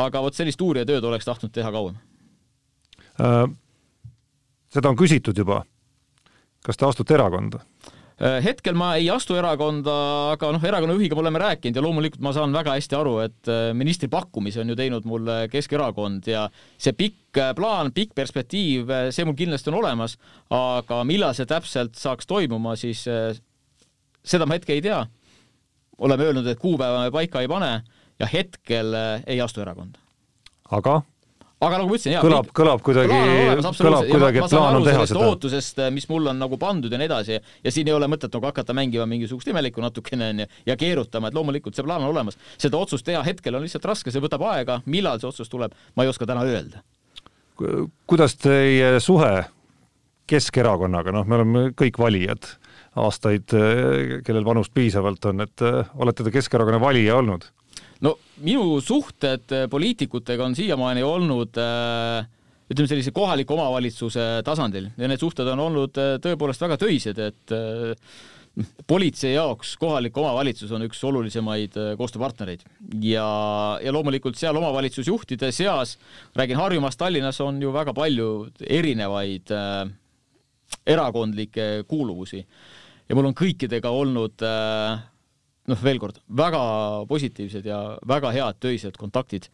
aga 0.00 0.22
vot 0.24 0.36
sellist 0.36 0.60
uurijatööd 0.64 1.04
oleks 1.04 1.28
tahtnud 1.28 1.52
teha 1.52 1.68
kauem 1.74 1.98
äh,. 3.20 3.44
seda 4.72 4.88
on 4.88 4.96
küsitud 4.96 5.36
juba. 5.36 5.66
kas 6.64 6.80
te 6.80 6.88
astute 6.88 7.14
erakonda? 7.14 7.60
Äh, 8.20 8.42
hetkel 8.44 8.76
ma 8.76 8.90
ei 9.00 9.06
astu 9.08 9.32
erakonda, 9.40 9.92
aga 10.34 10.50
noh, 10.52 10.64
erakonna 10.68 10.92
juhiga 10.92 11.16
me 11.16 11.22
oleme 11.22 11.40
rääkinud 11.40 11.78
ja 11.78 11.82
loomulikult 11.86 12.20
ma 12.20 12.34
saan 12.36 12.52
väga 12.52 12.74
hästi 12.76 12.96
aru, 12.98 13.14
et 13.24 13.48
äh, 13.48 13.70
ministri 13.72 14.10
pakkumise 14.12 14.60
on 14.60 14.68
ju 14.68 14.76
teinud 14.76 15.06
mulle 15.08 15.46
Keskerakond 15.48 16.28
ja 16.28 16.42
see 16.76 16.92
pikk 16.98 17.40
äh, 17.40 17.54
plaan, 17.56 17.94
pikk 17.96 18.12
perspektiiv, 18.18 18.92
see 19.08 19.24
mul 19.24 19.38
kindlasti 19.38 19.72
on 19.72 19.78
olemas, 19.78 20.18
aga 20.52 21.00
millal 21.08 21.32
see 21.38 21.48
täpselt 21.48 21.96
saaks 21.96 22.28
toimuma, 22.28 22.74
siis 22.76 23.06
seda 23.08 24.44
ma 24.44 24.58
hetke 24.58 24.76
ei 24.76 24.84
tea. 24.84 25.00
oleme 25.96 26.28
öelnud, 26.28 26.46
et 26.48 26.60
kuupäeva 26.60 27.00
me 27.06 27.10
paika 27.12 27.40
ei 27.40 27.48
pane 27.48 27.72
ja 28.20 28.28
hetkel 28.28 28.92
ei 29.24 29.40
astu 29.40 29.64
erakonda. 29.64 29.96
aga? 30.68 31.00
Aga 31.60 31.80
nagu 31.80 31.90
ma 31.90 31.96
ütlesin, 31.96 32.14
jaa, 32.14 32.22
kõlab, 32.24 32.50
kõlab 32.56 32.82
kuidagi, 32.84 33.16
kõlab 33.80 34.06
kuidagi, 34.08 34.40
et 34.40 34.52
plaan 34.54 34.78
on 34.78 34.86
teha 34.86 35.04
seda. 35.10 35.26
ootusest, 35.28 35.82
mis 35.92 36.06
mulle 36.08 36.32
on 36.32 36.40
nagu 36.40 36.58
pandud 36.60 36.92
ja 36.92 37.00
nii 37.00 37.08
edasi 37.10 37.36
ja 37.36 37.72
siin 37.74 37.90
ei 37.90 37.96
ole 37.96 38.08
mõtet 38.10 38.32
nagu 38.32 38.48
hakata 38.48 38.76
mängima 38.76 39.04
mingisugust 39.10 39.50
imelikku 39.52 39.84
natukene 39.84 40.30
onju 40.32 40.48
ja 40.70 40.76
keerutama, 40.80 41.28
et 41.28 41.36
loomulikult 41.36 41.76
see 41.76 41.84
plaan 41.84 42.06
on 42.06 42.14
olemas. 42.14 42.40
seda 42.60 42.80
otsust 42.80 43.04
teha 43.06 43.20
hetkel 43.26 43.58
on 43.58 43.66
lihtsalt 43.66 43.84
raske, 43.92 44.12
see 44.12 44.24
võtab 44.24 44.46
aega, 44.54 44.80
millal 44.86 45.20
see 45.20 45.28
otsus 45.28 45.52
tuleb, 45.52 45.76
ma 45.96 46.06
ei 46.06 46.12
oska 46.12 46.28
täna 46.28 46.46
öelda. 46.48 46.84
kuidas 48.08 48.38
teie 48.40 48.96
suhe 49.04 49.34
Keskerakonnaga, 50.30 51.10
noh, 51.12 51.24
me 51.26 51.40
oleme 51.40 51.62
kõik 51.74 51.96
valijad 51.98 52.46
aastaid, 53.00 53.50
kellel 54.24 54.44
vanust 54.46 54.70
piisavalt 54.74 55.24
on, 55.26 55.42
et 55.42 55.64
olete 55.98 56.26
te 56.26 56.32
Keskerakonna 56.34 56.80
valija 56.82 57.18
olnud? 57.18 57.48
No 58.04 58.16
minu 58.44 58.80
suhted 58.84 59.54
äh, 59.54 59.68
poliitikutega 59.70 60.44
on 60.46 60.56
siiamaani 60.58 61.04
olnud 61.06 61.60
äh, 61.60 62.26
ütleme 62.70 62.90
sellise 62.90 63.12
kohaliku 63.14 63.56
omavalitsuse 63.56 64.26
tasandil. 64.46 64.90
Ja 64.98 65.08
need 65.10 65.22
suhted 65.22 65.48
on 65.52 65.64
olnud 65.68 65.98
äh, 66.00 66.16
tõepoolest 66.22 66.62
väga 66.62 66.78
töised, 66.80 67.18
et 67.18 67.56
politsei 68.90 69.34
jaoks 69.36 69.76
kohalik 69.78 70.16
omavalitsus 70.18 70.72
on 70.74 70.82
üks 70.84 70.98
olulisemaid 71.06 71.76
koostööpartnereid. 71.98 72.64
Ja, 73.04 73.26
ja 73.82 73.94
loomulikult 73.94 74.38
seal 74.38 74.58
omavalitsusjuhtide 74.58 75.52
seas, 75.54 75.96
räägin 76.36 76.58
Harjumaast, 76.58 76.98
Tallinnas 76.98 77.40
on 77.44 77.60
ju 77.62 77.72
väga 77.74 77.94
palju 77.96 78.30
erinevaid 78.66 79.54
äh, 79.54 79.84
erakondlikke 80.86 81.84
kuuluvusi. 81.88 82.42
Ja 83.08 83.16
mul 83.18 83.30
on 83.30 83.38
kõikidega 83.38 83.90
olnud 83.90 84.42
äh, 84.46 85.00
noh, 85.70 85.84
veel 85.84 86.00
kord, 86.02 86.18
väga 86.28 86.60
positiivsed 87.10 87.66
ja 87.70 87.80
väga 88.08 88.34
head 88.36 88.60
töised 88.62 88.98
kontaktid 89.00 89.48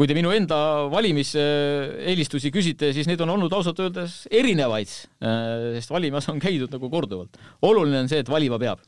kui 0.00 0.08
te 0.08 0.14
minu 0.16 0.30
enda 0.32 0.56
valimiseelistusi 0.88 2.48
küsite, 2.54 2.88
siis 2.96 3.04
neid 3.04 3.20
on 3.20 3.34
olnud 3.34 3.52
ausalt 3.52 3.82
öeldes 3.84 4.22
erinevaid, 4.32 4.88
äh, 5.20 5.74
sest 5.76 5.92
valimas 5.92 6.30
on 6.32 6.40
käidud 6.40 6.72
nagu 6.72 6.88
korduvalt. 6.88 7.36
oluline 7.60 8.00
on 8.00 8.08
see, 8.08 8.22
et 8.24 8.32
valima 8.32 8.56
peab. 8.62 8.80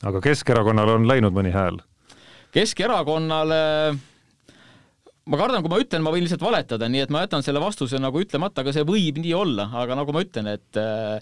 aga 0.00 0.24
Keskerakonnale 0.24 0.96
on 0.96 1.04
läinud 1.10 1.36
mõni 1.36 1.52
hääl? 1.52 1.76
Keskerakonnale 2.56 3.60
ma 5.28 5.40
kardan, 5.40 5.60
kui 5.60 5.72
ma 5.72 5.82
ütlen, 5.82 6.00
ma 6.04 6.12
võin 6.14 6.24
lihtsalt 6.24 6.44
valetada, 6.44 6.88
nii 6.88 7.04
et 7.04 7.12
ma 7.12 7.26
jätan 7.26 7.44
selle 7.44 7.60
vastuse 7.60 8.00
nagu 8.00 8.24
ütlemata, 8.24 8.64
aga 8.64 8.72
see 8.72 8.88
võib 8.88 9.20
nii 9.20 9.36
olla, 9.36 9.68
aga 9.82 10.00
nagu 10.00 10.16
ma 10.16 10.24
ütlen, 10.24 10.48
et 10.56 10.80
äh, 10.80 11.20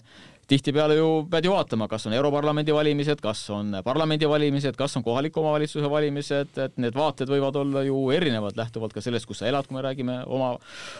tihtipeale 0.53 0.97
ju 0.97 1.07
pead 1.31 1.47
ju 1.47 1.53
vaatama, 1.53 1.87
kas 1.89 2.05
on 2.07 2.13
Europarlamendi 2.13 2.73
valimised, 2.75 3.21
kas 3.23 3.41
on 3.53 3.73
parlamendivalimised, 3.85 4.77
kas 4.77 4.97
on 4.99 5.05
kohaliku 5.05 5.41
omavalitsuse 5.41 5.89
valimised, 5.89 6.53
et 6.61 6.77
need 6.81 6.95
vaated 6.97 7.31
võivad 7.31 7.57
olla 7.63 7.83
ju 7.87 7.97
erinevad, 8.13 8.57
lähtuvalt 8.59 8.93
ka 8.93 9.01
sellest, 9.03 9.27
kus 9.29 9.41
sa 9.41 9.49
elad, 9.49 9.67
kui 9.67 9.77
me 9.77 9.83
räägime 9.85 10.19
oma, 10.29 10.53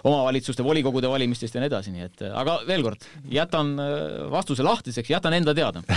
omavalitsuste 0.04 0.66
volikogude 0.66 1.12
valimistest 1.12 1.56
ja 1.58 1.64
nii 1.64 1.72
edasi, 1.72 1.94
nii 1.94 2.08
et 2.08 2.26
aga 2.32 2.60
veel 2.68 2.86
kord, 2.86 3.08
jätan 3.32 3.74
äh, 3.82 3.96
vastuse 4.34 4.66
lahtiseks, 4.66 5.14
jätan 5.14 5.38
enda 5.40 5.56
teada. 5.58 5.84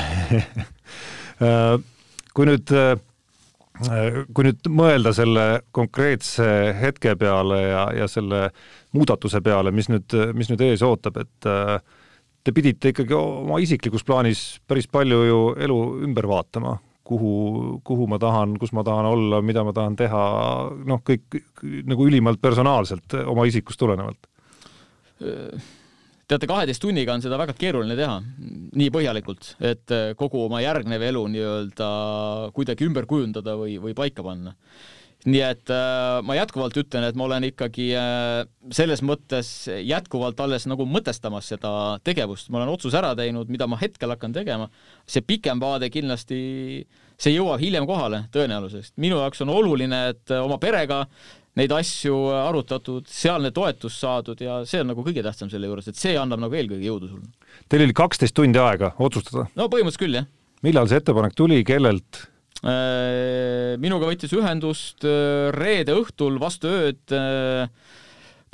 Kui 2.36 2.44
nüüd 2.44 2.68
äh, 2.76 2.96
kui 4.32 4.46
nüüd 4.46 4.68
mõelda 4.72 5.12
selle 5.16 5.44
konkreetse 5.76 6.46
hetke 6.80 7.14
peale 7.20 7.60
ja, 7.62 7.84
ja 8.02 8.08
selle 8.08 8.50
muudatuse 8.96 9.40
peale, 9.44 9.72
mis 9.72 9.88
nüüd, 9.92 10.16
mis 10.36 10.48
nüüd 10.52 10.64
ees 10.64 10.84
ootab, 10.84 11.20
et 11.25 11.48
äh, 11.48 11.76
te 12.46 12.54
pidite 12.54 12.92
ikkagi 12.92 13.16
oma 13.18 13.58
isiklikus 13.62 14.04
plaanis 14.06 14.42
päris 14.68 14.86
palju 14.90 15.22
ju 15.26 15.38
elu 15.66 15.78
ümber 16.06 16.28
vaatama, 16.30 16.76
kuhu, 17.06 17.32
kuhu 17.86 18.06
ma 18.10 18.20
tahan, 18.22 18.54
kus 18.60 18.74
ma 18.76 18.84
tahan 18.86 19.08
olla, 19.08 19.40
mida 19.42 19.64
ma 19.66 19.74
tahan 19.74 19.96
teha, 19.98 20.22
noh, 20.86 21.02
kõik 21.06 21.40
nagu 21.90 22.06
ülimalt 22.06 22.42
personaalselt 22.42 23.18
oma 23.26 23.46
isikust 23.50 23.82
tulenevalt. 23.82 24.30
teate, 26.28 26.46
kaheteist 26.46 26.82
tunniga 26.82 27.14
on 27.14 27.22
seda 27.24 27.38
väga 27.40 27.54
keeruline 27.58 27.96
teha 27.98 28.18
nii 28.76 28.90
põhjalikult, 28.94 29.54
et 29.64 29.96
kogu 30.18 30.44
oma 30.46 30.60
järgnev 30.62 31.02
elu 31.08 31.24
nii-öelda 31.34 31.90
kuidagi 32.54 32.86
ümber 32.86 33.08
kujundada 33.10 33.56
või, 33.58 33.78
või 33.82 33.94
paika 33.96 34.26
panna 34.26 34.54
nii 35.26 35.42
et 35.42 35.73
äh, 35.75 36.21
ma 36.26 36.37
jätkuvalt 36.38 36.76
ütlen, 36.78 37.06
et 37.09 37.16
ma 37.18 37.26
olen 37.26 37.49
ikkagi 37.49 37.88
äh, 37.99 38.42
selles 38.75 39.02
mõttes 39.06 39.49
jätkuvalt 39.66 40.38
alles 40.42 40.68
nagu 40.71 40.87
mõtestamas 40.87 41.49
seda 41.50 41.73
tegevust, 42.06 42.50
ma 42.50 42.61
olen 42.61 42.75
otsuse 42.76 42.99
ära 43.00 43.14
teinud, 43.18 43.50
mida 43.50 43.66
ma 43.71 43.78
hetkel 43.80 44.14
hakkan 44.14 44.37
tegema. 44.37 44.68
see 45.06 45.25
pikem 45.26 45.62
vaade 45.62 45.90
kindlasti, 45.90 46.38
see 47.18 47.35
jõuab 47.35 47.62
hiljem 47.62 47.88
kohale 47.88 48.26
tõenäoliselt. 48.35 48.95
minu 48.97 49.18
jaoks 49.23 49.42
on 49.42 49.50
oluline, 49.54 50.06
et 50.14 50.37
oma 50.38 50.61
perega 50.62 51.04
neid 51.56 51.73
asju 51.73 52.16
arutatud, 52.37 53.09
sealne 53.09 53.50
toetus 53.54 53.99
saadud 54.00 54.40
ja 54.45 54.61
see 54.68 54.83
on 54.85 54.92
nagu 54.92 55.04
kõige 55.06 55.25
tähtsam 55.25 55.50
selle 55.50 55.71
juures, 55.71 55.88
et 55.88 55.99
see 55.99 56.14
annab 56.21 56.42
nagu 56.45 56.54
eelkõige 56.54 56.87
jõudu 56.87 57.11
sulle. 57.11 57.30
Teil 57.73 57.87
oli 57.87 57.97
kaksteist 57.97 58.37
tundi 58.37 58.61
aega 58.62 58.92
otsustada? 59.02 59.49
no 59.56 59.71
põhimõtteliselt 59.73 60.04
küll, 60.04 60.18
jah. 60.21 60.30
millal 60.66 60.90
see 60.90 61.00
ettepanek 61.00 61.35
tuli, 61.38 61.62
kellelt? 61.66 62.26
Äh, 62.64 63.76
minuga 63.82 64.08
võttis 64.08 64.32
ühendust 64.32 65.04
äh, 65.04 65.50
reede 65.52 65.92
õhtul 65.98 66.38
vastu 66.40 66.70
ööd 66.72 67.12
äh, 67.12 67.68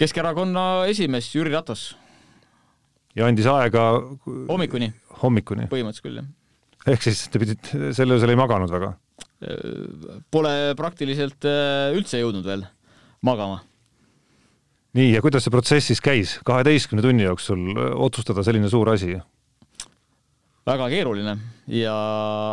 Keskerakonna 0.01 0.89
esimees 0.91 1.29
Jüri 1.31 1.53
Ratas. 1.53 1.93
ja 3.15 3.29
andis 3.29 3.47
aega 3.47 4.03
hommikuni? 4.51 4.91
hommikuni? 5.23 5.69
põhimõtteliselt 5.71 6.09
küll, 6.09 6.19
jah. 6.19 6.91
ehk 6.91 7.07
siis 7.07 7.23
te 7.31 7.39
pidite, 7.39 7.93
sel 7.95 8.17
öösel 8.17 8.35
ei 8.35 8.41
maganud 8.41 8.75
väga? 8.75 8.97
Pole 10.35 10.55
praktiliselt 10.79 11.47
üldse 11.95 12.19
jõudnud 12.19 12.47
veel 12.47 12.67
magama. 13.23 13.61
nii, 14.99 15.13
ja 15.15 15.23
kuidas 15.23 15.47
see 15.47 15.55
protsess 15.55 15.93
siis 15.93 16.03
käis, 16.03 16.41
kaheteistkümne 16.43 17.07
tunni 17.07 17.29
jooksul 17.29 17.71
otsustada 18.03 18.43
selline 18.43 18.71
suur 18.73 18.91
asi? 18.97 19.15
Väga 20.69 20.89
keeruline. 20.93 21.37
Ja, 21.73 21.95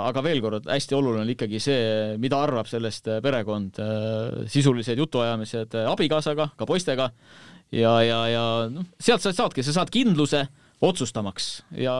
aga 0.07 0.23
veel 0.25 0.41
kord, 0.43 0.69
hästi 0.69 0.97
oluline 0.97 1.25
on 1.25 1.33
ikkagi 1.33 1.61
see, 1.61 2.15
mida 2.21 2.39
arvab 2.43 2.69
sellest 2.69 3.09
äh, 3.09 3.19
perekond, 3.25 3.81
äh, 3.81 4.45
sisulised 4.49 5.01
jutuajamised 5.01 5.77
äh, 5.77 5.89
abikaasaga, 5.89 6.51
ka 6.57 6.69
poistega. 6.69 7.09
Ja, 7.73 7.99
ja, 8.01 8.23
ja 8.29 8.45
noh, 8.73 8.87
sealt 9.01 9.21
sa 9.21 9.33
saadki, 9.35 9.65
sa 9.65 9.75
saad 9.75 9.91
kindluse 9.93 10.47
otsustamaks. 10.85 11.49
Ja, 11.75 11.93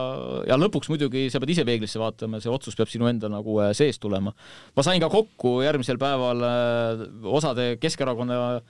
ja 0.48 0.56
lõpuks 0.58 0.88
muidugi 0.90 1.26
sa 1.30 1.38
pead 1.42 1.52
ise 1.52 1.66
peeglisse 1.68 2.00
vaatama, 2.00 2.40
see 2.40 2.50
otsus 2.50 2.78
peab 2.78 2.90
sinu 2.90 3.10
enda 3.10 3.28
nagu 3.30 3.58
seest 3.76 4.00
tulema. 4.02 4.32
ma 4.74 4.84
sain 4.86 5.02
ka 5.02 5.10
kokku 5.12 5.60
järgmisel 5.66 6.00
päeval 6.00 6.40
osade 7.28 7.74
Keskerakonna 7.82 8.62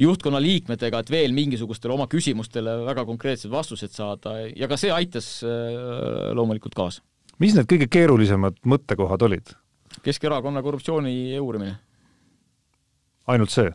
juhtkonna 0.00 0.40
liikmetega, 0.40 1.02
et 1.02 1.10
veel 1.12 1.34
mingisugustele 1.36 1.94
oma 1.94 2.08
küsimustele 2.10 2.78
väga 2.86 3.04
konkreetsed 3.08 3.50
vastused 3.52 3.92
saada 3.92 4.38
ja 4.48 4.68
ka 4.70 4.78
see 4.80 4.92
aitas 4.94 5.28
äh, 5.44 6.32
loomulikult 6.36 6.76
kaasa. 6.76 7.02
mis 7.38 7.56
need 7.56 7.68
kõige 7.68 7.88
keerulisemad 7.92 8.62
mõttekohad 8.64 9.22
olid? 9.28 9.54
Keskerakonna 10.02 10.62
korruptsiooni 10.62 11.38
uurimine. 11.38 11.76
ainult 13.26 13.50
see? 13.50 13.70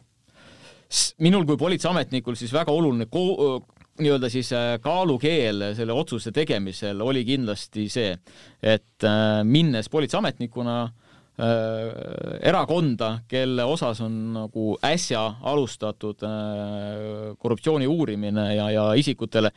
minul 1.19 1.45
kui 1.45 1.57
politseiametnikul 1.57 2.35
siis 2.39 2.53
väga 2.53 2.71
oluline 2.71 3.05
ko-, 3.11 3.61
nii-öelda 3.99 4.29
siis 4.29 4.51
äh, 4.55 4.77
kaalukeel 4.81 5.73
selle 5.75 5.93
otsuse 5.93 6.31
tegemisel 6.31 7.01
oli 7.01 7.25
kindlasti 7.25 7.89
see, 7.89 8.15
et 8.63 9.05
äh, 9.05 9.43
minnes 9.43 9.89
politseiametnikuna 9.89 10.81
äh, 10.83 10.91
Äh, 10.91 11.06
erakonda, 11.37 13.19
kelle 13.29 13.63
osas 13.69 14.01
on 14.01 14.13
nagu 14.33 14.71
äsja 14.85 15.21
alustatud 15.45 16.23
äh, 16.25 17.35
korruptsiooni 17.37 17.87
uurimine 17.87 18.55
ja, 18.55 18.71
ja 18.73 18.85
isikutele 18.97 19.51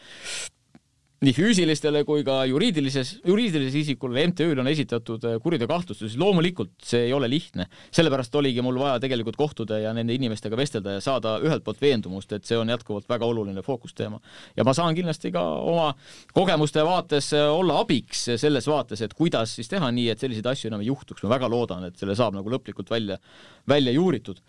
nii 1.20 1.34
füüsilistele 1.36 2.00
kui 2.08 2.22
ka 2.24 2.38
juriidilises, 2.48 3.10
juriidilisele 3.28 3.82
isikule 3.82 4.22
MTÜ-le 4.30 4.62
on 4.62 4.70
esitatud 4.70 5.26
äh, 5.28 5.34
kuriteokahtlustus, 5.44 6.14
loomulikult 6.16 6.72
see 6.80 7.02
ei 7.10 7.12
ole 7.12 7.28
lihtne. 7.28 7.66
sellepärast 7.92 8.38
oligi 8.40 8.64
mul 8.64 8.78
vaja 8.80 8.96
tegelikult 9.04 9.36
kohtuda 9.36 9.82
ja 9.82 9.92
nende 9.92 10.16
inimestega 10.16 10.56
vestelda 10.56 10.96
ja 10.96 11.04
saada 11.04 11.34
ühelt 11.44 11.64
poolt 11.66 11.82
veendumust, 11.84 12.32
et 12.32 12.48
see 12.48 12.56
on 12.56 12.72
jätkuvalt 12.72 13.04
väga 13.08 13.28
oluline 13.28 13.60
fookusteema. 13.62 14.20
ja 14.56 14.64
ma 14.64 14.72
saan 14.72 14.96
kindlasti 14.96 15.32
ka 15.34 15.44
oma 15.60 15.92
kogemuste 16.32 16.86
vaates 16.88 17.34
äh, 17.36 17.52
olla 17.52 17.82
abiks 17.84 18.24
selles 18.40 18.72
vaates, 18.72 19.04
et 19.04 19.12
kuidas 19.12 19.52
siis 19.60 19.68
teha 19.68 19.92
nii, 19.92 20.08
et 20.14 20.24
selliseid 20.24 20.48
asju 20.48 20.72
enam 20.72 20.80
ei 20.80 20.88
juhtuks, 20.88 21.26
ma 21.26 21.36
väga 21.36 21.52
loodan, 21.52 21.84
et 21.84 22.00
selle 22.00 22.16
saab 22.16 22.40
nagu 22.40 22.56
lõplikult 22.56 22.88
välja, 22.96 23.20
välja 23.68 23.92
juuritud 23.92 24.40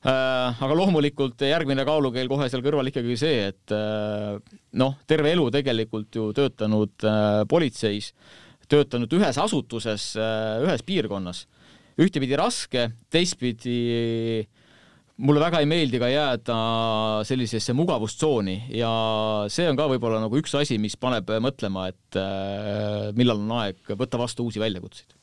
aga 0.00 0.76
loomulikult 0.76 1.42
järgmine 1.44 1.84
kaalukeel 1.84 2.28
kohe 2.30 2.48
seal 2.48 2.62
kõrval 2.64 2.88
ikkagi 2.88 3.16
see, 3.20 3.50
et 3.50 3.74
äh, 3.76 4.38
noh, 4.80 4.94
terve 5.10 5.34
elu 5.34 5.50
tegelikult 5.52 6.16
ju 6.16 6.30
töötanud 6.36 7.04
äh, 7.04 7.42
politseis, 7.50 8.14
töötanud 8.70 9.12
ühes 9.18 9.36
asutuses, 9.42 10.12
ühes 10.62 10.84
piirkonnas, 10.86 11.42
ühtepidi 12.00 12.36
raske, 12.38 12.84
teistpidi 13.10 14.44
mulle 15.20 15.42
väga 15.42 15.58
ei 15.60 15.66
meeldi 15.66 15.98
ka 15.98 16.06
jääda 16.08 16.58
sellisesse 17.26 17.74
mugavustsooni 17.74 18.54
ja 18.78 18.92
see 19.50 19.66
on 19.68 19.76
ka 19.76 19.88
võib-olla 19.90 20.22
nagu 20.22 20.38
üks 20.38 20.54
asi, 20.54 20.78
mis 20.78 20.94
paneb 20.94 21.34
mõtlema, 21.42 21.88
et 21.90 22.20
millal 23.18 23.42
on 23.42 23.52
aeg 23.58 23.90
võtta 23.90 24.22
vastu 24.22 24.46
uusi 24.46 24.62
väljakutseid. 24.62 25.18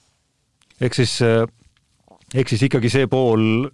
ehk 0.84 1.00
siis, 1.00 1.16
ehk 1.24 2.52
siis 2.52 2.68
ikkagi 2.68 2.92
see 2.92 3.08
pool 3.08 3.72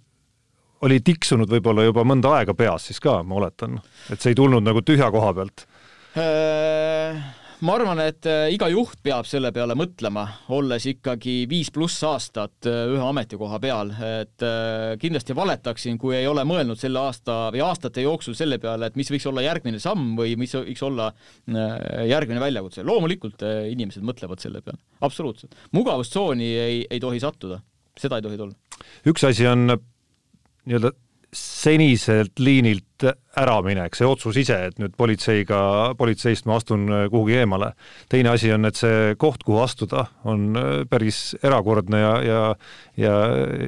oli 0.84 1.00
tiksunud 1.04 1.50
võib-olla 1.50 1.86
juba 1.86 2.04
mõnda 2.06 2.34
aega 2.38 2.56
peas 2.56 2.90
siis 2.90 3.00
ka, 3.02 3.22
ma 3.26 3.40
oletan, 3.40 3.78
et 4.12 4.20
see 4.20 4.34
ei 4.34 4.38
tulnud 4.38 4.64
nagu 4.64 4.84
tühja 4.84 5.10
koha 5.14 5.32
pealt? 5.36 5.64
Äh, 6.14 7.16
ma 7.66 7.74
arvan, 7.74 7.98
et 8.04 8.26
äh, 8.30 8.52
iga 8.54 8.68
juht 8.70 9.00
peab 9.02 9.26
selle 9.26 9.50
peale 9.54 9.74
mõtlema, 9.78 10.22
olles 10.54 10.84
ikkagi 10.86 11.40
viis 11.50 11.72
pluss 11.74 12.04
aastat 12.06 12.68
äh, 12.70 12.84
ühe 12.92 13.02
ametikoha 13.02 13.58
peal, 13.62 13.90
et 14.20 14.44
kindlasti 15.02 15.34
valetaksin, 15.34 15.98
kui 15.98 16.14
ei 16.18 16.28
ole 16.30 16.44
mõelnud 16.46 16.78
selle 16.78 17.02
aasta 17.02 17.48
või 17.54 17.64
aastate 17.66 18.04
jooksul 18.04 18.36
selle 18.38 18.60
peale, 18.62 18.90
et 18.90 19.00
mis 19.00 19.10
võiks 19.10 19.26
olla 19.30 19.42
järgmine 19.46 19.80
samm 19.82 20.12
või 20.20 20.36
mis 20.38 20.54
võiks 20.54 20.84
olla 20.86 21.10
järgmine 22.06 22.42
väljakutse. 22.42 22.84
loomulikult 22.86 23.42
inimesed 23.72 24.04
mõtlevad 24.06 24.44
selle 24.44 24.62
peale, 24.62 24.78
absoluutselt. 25.02 25.56
mugavustsooni 25.72 26.52
ei, 26.68 26.84
ei 26.90 27.02
tohi 27.02 27.22
sattuda, 27.24 27.58
seda 27.98 28.20
ei 28.20 28.28
tohi 28.28 28.38
tulla. 28.38 28.78
üks 29.10 29.26
asi 29.26 29.50
on 29.50 29.74
nii-öelda 30.64 30.94
seniselt 31.34 32.38
liinilt 32.38 33.04
äraminek, 33.36 33.96
see 33.98 34.06
otsus 34.06 34.36
ise, 34.38 34.56
et 34.68 34.76
nüüd 34.78 34.94
politseiga, 34.96 35.58
politseist 35.98 36.46
ma 36.46 36.56
astun 36.60 36.86
kuhugi 37.10 37.40
eemale. 37.40 37.72
teine 38.08 38.30
asi 38.30 38.52
on, 38.54 38.64
et 38.68 38.78
see 38.78 39.16
koht, 39.20 39.42
kuhu 39.44 39.58
astuda, 39.64 40.06
on 40.30 40.54
päris 40.90 41.34
erakordne 41.42 42.00
ja, 42.00 42.12
ja 42.22 42.42
ja, 42.96 43.14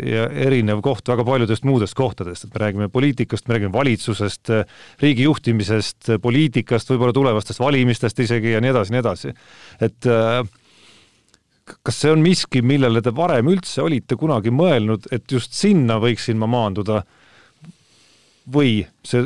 ja 0.07 0.29
erinev 0.47 0.81
koht 0.87 1.09
väga 1.11 1.25
paljudest 1.27 1.67
muudest 1.67 1.99
kohtadest, 1.99 2.47
et 2.47 2.55
me 2.55 2.63
räägime 2.63 2.89
poliitikast, 2.93 3.49
me 3.49 3.57
räägime 3.57 3.75
valitsusest, 3.75 4.53
riigi 5.03 5.27
juhtimisest, 5.27 6.15
poliitikast, 6.23 6.95
võib-olla 6.95 7.17
tulevastest 7.17 7.61
valimistest 7.61 8.23
isegi 8.23 8.55
ja 8.55 8.63
nii 8.63 8.73
edasi, 8.77 8.95
nii 8.95 9.03
edasi. 9.03 9.35
et 9.83 10.11
kas 11.67 12.01
see 12.03 12.13
on 12.15 12.23
miski, 12.23 12.63
millele 12.63 13.03
te 13.03 13.13
varem 13.15 13.51
üldse 13.51 13.83
olite 13.83 14.19
kunagi 14.19 14.53
mõelnud, 14.55 15.09
et 15.15 15.27
just 15.31 15.57
sinna 15.57 15.99
võiksin 16.03 16.39
ma 16.39 16.49
maanduda 16.51 17.03
või 18.55 18.79
see, 19.03 19.25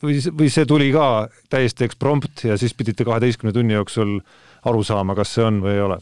või, 0.00 0.16
või 0.32 0.48
see 0.52 0.64
tuli 0.68 0.88
ka 0.94 1.28
täiesti 1.52 1.84
eksprompt 1.84 2.46
ja 2.48 2.56
siis 2.60 2.72
pidite 2.76 3.04
kaheteistkümne 3.04 3.52
tunni 3.52 3.76
jooksul 3.76 4.16
aru 4.64 4.84
saama, 4.86 5.16
kas 5.18 5.36
see 5.36 5.44
on 5.44 5.60
või 5.64 5.76
ei 5.76 5.84
ole? 5.84 6.00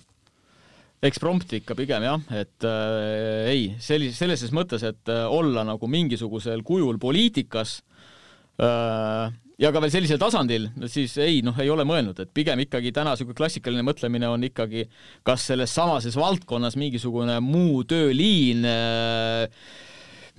eksprompt 1.02 1.50
ikka 1.58 1.74
pigem 1.74 2.04
jah, 2.06 2.20
et 2.30 2.62
äh, 2.68 3.48
ei, 3.50 3.62
sellises, 3.82 4.20
sellises 4.22 4.52
mõttes, 4.54 4.84
et 4.86 5.10
äh, 5.10 5.24
olla 5.26 5.64
nagu 5.66 5.88
mingisugusel 5.90 6.62
kujul 6.62 7.00
poliitikas 7.02 7.80
äh, 7.80 8.11
ja 8.60 9.70
ka 9.72 9.82
veel 9.82 9.92
sellisel 9.94 10.20
tasandil, 10.20 10.68
siis 10.90 11.14
ei, 11.22 11.40
noh, 11.44 11.56
ei 11.62 11.70
ole 11.72 11.86
mõelnud, 11.88 12.18
et 12.22 12.32
pigem 12.34 12.60
ikkagi 12.64 12.92
täna 12.94 13.14
niisugune 13.14 13.38
klassikaline 13.38 13.84
mõtlemine 13.86 14.28
on 14.30 14.44
ikkagi 14.48 14.84
kas 15.26 15.46
selles 15.52 15.72
samases 15.74 16.18
valdkonnas 16.18 16.76
mingisugune 16.80 17.38
muu 17.44 17.82
tööliin 17.88 18.66
äh, 18.68 19.64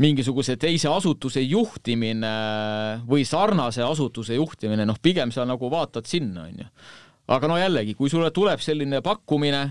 mingisuguse 0.02 0.56
teise 0.58 0.90
asutuse 0.90 1.44
juhtimine 1.46 2.34
või 3.10 3.26
sarnase 3.30 3.84
asutuse 3.86 4.38
juhtimine, 4.40 4.88
noh, 4.90 4.98
pigem 5.02 5.32
sa 5.34 5.46
nagu 5.46 5.70
vaatad 5.72 6.10
sinna, 6.10 6.48
on 6.50 6.64
ju. 6.64 6.70
aga 7.34 7.50
no 7.50 7.60
jällegi, 7.62 7.94
kui 7.98 8.10
sulle 8.12 8.32
tuleb 8.34 8.62
selline 8.64 9.04
pakkumine, 9.06 9.64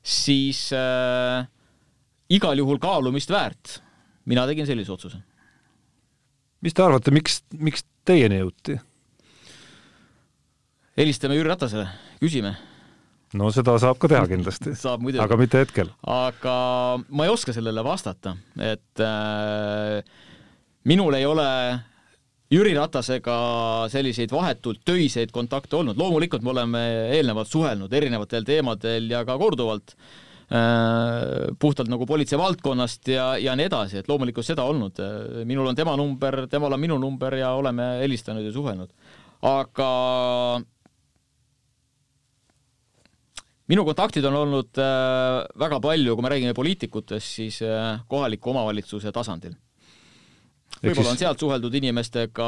siis 0.00 0.70
äh, 0.76 1.44
igal 2.32 2.58
juhul 2.58 2.80
kaalumist 2.80 3.30
väärt. 3.30 3.80
mina 4.24 4.46
tegin 4.46 4.66
sellise 4.66 4.92
otsuse. 4.92 5.18
Mis 6.60 6.76
te 6.76 6.84
arvate, 6.84 7.12
miks, 7.14 7.42
miks 7.56 7.84
teieni 8.08 8.40
jõuti? 8.42 8.78
helistame 11.00 11.36
Jüri 11.38 11.48
Ratasele, 11.48 11.86
küsime. 12.20 12.54
No 13.38 13.50
seda 13.54 13.76
saab 13.78 14.00
ka 14.02 14.08
teha 14.10 14.24
kindlasti. 14.28 14.74
Aga 15.24 15.38
mitte 15.38 15.62
hetkel. 15.62 15.92
aga 16.02 16.54
ma 17.08 17.26
ei 17.26 17.30
oska 17.32 17.54
sellele 17.54 17.84
vastata, 17.86 18.34
et 18.58 19.04
äh, 19.04 20.00
minul 20.90 21.14
ei 21.14 21.28
ole 21.28 21.46
Jüri 22.50 22.74
Ratasega 22.74 23.36
selliseid 23.92 24.32
vahetult 24.34 24.82
töiseid 24.84 25.30
kontakte 25.30 25.78
olnud, 25.78 25.98
loomulikult 26.00 26.42
me 26.42 26.50
oleme 26.50 26.82
eelnevalt 27.14 27.48
suhelnud 27.48 27.92
erinevatel 27.94 28.46
teemadel 28.48 29.06
ja 29.12 29.22
ka 29.28 29.38
korduvalt 29.38 29.94
puhtalt 30.50 31.86
nagu 31.86 32.06
politsei 32.10 32.38
valdkonnast 32.38 33.06
ja, 33.12 33.26
ja 33.38 33.52
nii 33.54 33.68
edasi, 33.68 34.00
et 34.00 34.08
loomulikult 34.10 34.46
seda 34.48 34.64
olnud. 34.66 34.98
minul 35.46 35.68
on 35.70 35.78
tema 35.78 35.94
number, 35.96 36.42
temal 36.50 36.74
on 36.74 36.82
minu 36.82 36.96
number 36.98 37.36
ja 37.38 37.52
oleme 37.54 37.86
helistanud 38.00 38.42
ja 38.42 38.50
suhelnud. 38.52 38.90
aga 39.46 39.90
minu 43.70 43.84
kontaktid 43.86 44.26
on 44.26 44.38
olnud 44.40 44.80
äh, 44.82 45.46
väga 45.62 45.78
palju, 45.82 46.16
kui 46.16 46.26
me 46.26 46.32
räägime 46.32 46.54
poliitikutest, 46.56 47.34
siis 47.38 47.60
äh, 47.62 48.00
kohaliku 48.10 48.54
omavalitsuse 48.54 49.12
tasandil. 49.14 49.54
Võib-olla 50.84 51.14
on 51.14 51.20
sealt 51.20 51.42
suheldud 51.42 51.74
inimestega, 51.80 52.46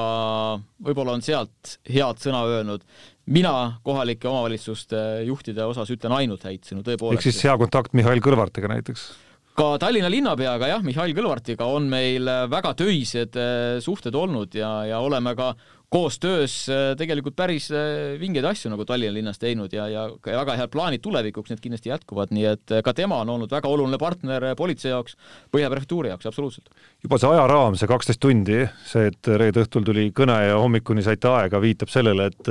võib-olla 0.87 1.17
on 1.17 1.25
sealt 1.25 1.77
head 1.89 2.23
sõna 2.23 2.45
öelnud. 2.49 2.87
mina 3.27 3.79
kohalike 3.87 4.29
omavalitsuste 4.29 5.25
juhtide 5.27 5.65
osas 5.65 5.91
ütlen 5.91 6.13
ainult 6.17 6.43
häid 6.43 6.65
sõnu, 6.67 6.83
tõepoolest. 6.83 7.21
ehk 7.21 7.29
siis 7.29 7.45
hea 7.45 7.57
kontakt 7.59 7.93
Mihhail 7.95 8.21
Kõlvartiga 8.21 8.69
näiteks? 8.73 9.11
ka 9.57 9.77
Tallinna 9.79 10.09
linnapeaga 10.11 10.69
jah, 10.71 10.83
Mihhail 10.83 11.15
Kõlvartiga 11.15 11.69
on 11.69 11.89
meil 11.93 12.25
väga 12.25 12.75
töised 12.75 13.37
äh, 13.37 13.79
suhted 13.85 14.15
olnud 14.15 14.55
ja, 14.55 14.73
ja 14.89 15.01
oleme 15.05 15.37
ka 15.37 15.53
koostöös 15.93 16.55
äh, 16.73 16.97
tegelikult 16.97 17.37
päris 17.37 17.69
äh, 17.71 18.17
vingeid 18.21 18.47
asju 18.49 18.71
nagu 18.73 18.87
Tallinna 18.89 19.13
linnas 19.13 19.41
teinud 19.41 19.73
ja, 19.77 19.87
ja 19.93 20.07
väga 20.25 20.57
head 20.57 20.73
plaanid 20.73 21.03
tulevikuks, 21.05 21.53
need 21.53 21.61
kindlasti 21.61 21.93
jätkuvad, 21.93 22.33
nii 22.33 22.47
et 22.55 22.73
äh, 22.73 22.81
ka 22.85 22.95
tema 22.97 23.21
on 23.21 23.33
olnud 23.35 23.53
väga 23.53 23.69
oluline 23.69 23.99
partner 24.01 24.53
politsei 24.57 24.93
jaoks, 24.93 25.19
Põhja 25.53 25.69
prefektuuri 25.69 26.09
jaoks, 26.09 26.27
absoluutselt. 26.31 26.71
juba 27.05 27.19
see 27.21 27.29
ajaraam, 27.29 27.77
see 27.77 27.91
kaksteist 27.91 28.23
tundi, 28.23 28.63
see, 28.89 29.11
et 29.13 29.33
reede 29.43 29.67
õhtul 29.67 29.85
tuli 29.85 30.07
kõne 30.17 30.39
ja 30.47 30.57
hommikuni 30.61 31.05
saite 31.05 31.29
aega, 31.29 31.61
viitab 31.61 31.93
sellele, 31.93 32.31
et 32.33 32.49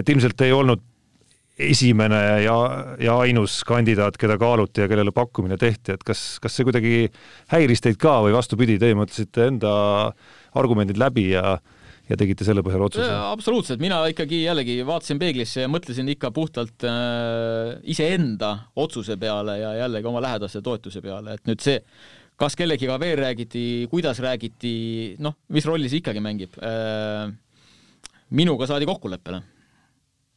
et 0.00 0.08
ilmselt 0.08 0.40
ei 0.46 0.54
olnud 0.56 0.86
esimene 1.60 2.20
ja, 2.44 2.54
ja 3.00 3.16
ainus 3.20 3.58
kandidaat, 3.68 4.16
keda 4.20 4.38
kaaluti 4.40 4.84
ja 4.84 4.88
kellele 4.88 5.12
pakkumine 5.12 5.58
tehti, 5.60 5.92
et 5.92 6.06
kas, 6.06 6.38
kas 6.40 6.56
see 6.56 6.64
kuidagi 6.64 6.94
häiris 7.52 7.84
teid 7.84 8.00
ka 8.00 8.20
või 8.24 8.32
vastupidi, 8.32 8.78
teie 8.80 8.96
mõtlesite 8.96 9.50
enda 9.50 9.74
argumendid 10.56 11.00
läbi 11.00 11.28
ja 11.34 11.58
ja 12.10 12.18
tegite 12.18 12.46
selle 12.46 12.64
põhjal 12.66 12.86
otsuse? 12.86 13.10
absoluutselt, 13.10 13.82
mina 13.82 14.00
ikkagi 14.10 14.42
jällegi 14.44 14.80
vaatasin 14.86 15.20
peeglisse 15.20 15.64
ja 15.64 15.70
mõtlesin 15.70 16.10
ikka 16.14 16.32
puhtalt 16.34 16.86
äh, 16.88 17.76
iseenda 17.92 18.54
otsuse 18.80 19.16
peale 19.20 19.60
ja 19.60 19.74
jällegi 19.84 20.10
oma 20.10 20.22
lähedaste 20.24 20.62
toetuse 20.66 21.02
peale, 21.04 21.38
et 21.38 21.46
nüüd 21.50 21.62
see, 21.64 21.78
kas 22.40 22.56
kellegiga 22.58 22.96
veel 23.00 23.18
räägiti, 23.20 23.64
kuidas 23.92 24.20
räägiti, 24.24 24.74
noh, 25.22 25.38
mis 25.54 25.68
rolli 25.68 25.90
see 25.92 26.02
ikkagi 26.02 26.22
mängib 26.24 26.58
äh,. 26.64 27.30
minuga 28.30 28.68
saadi 28.70 28.86
kokkuleppele 28.88 29.42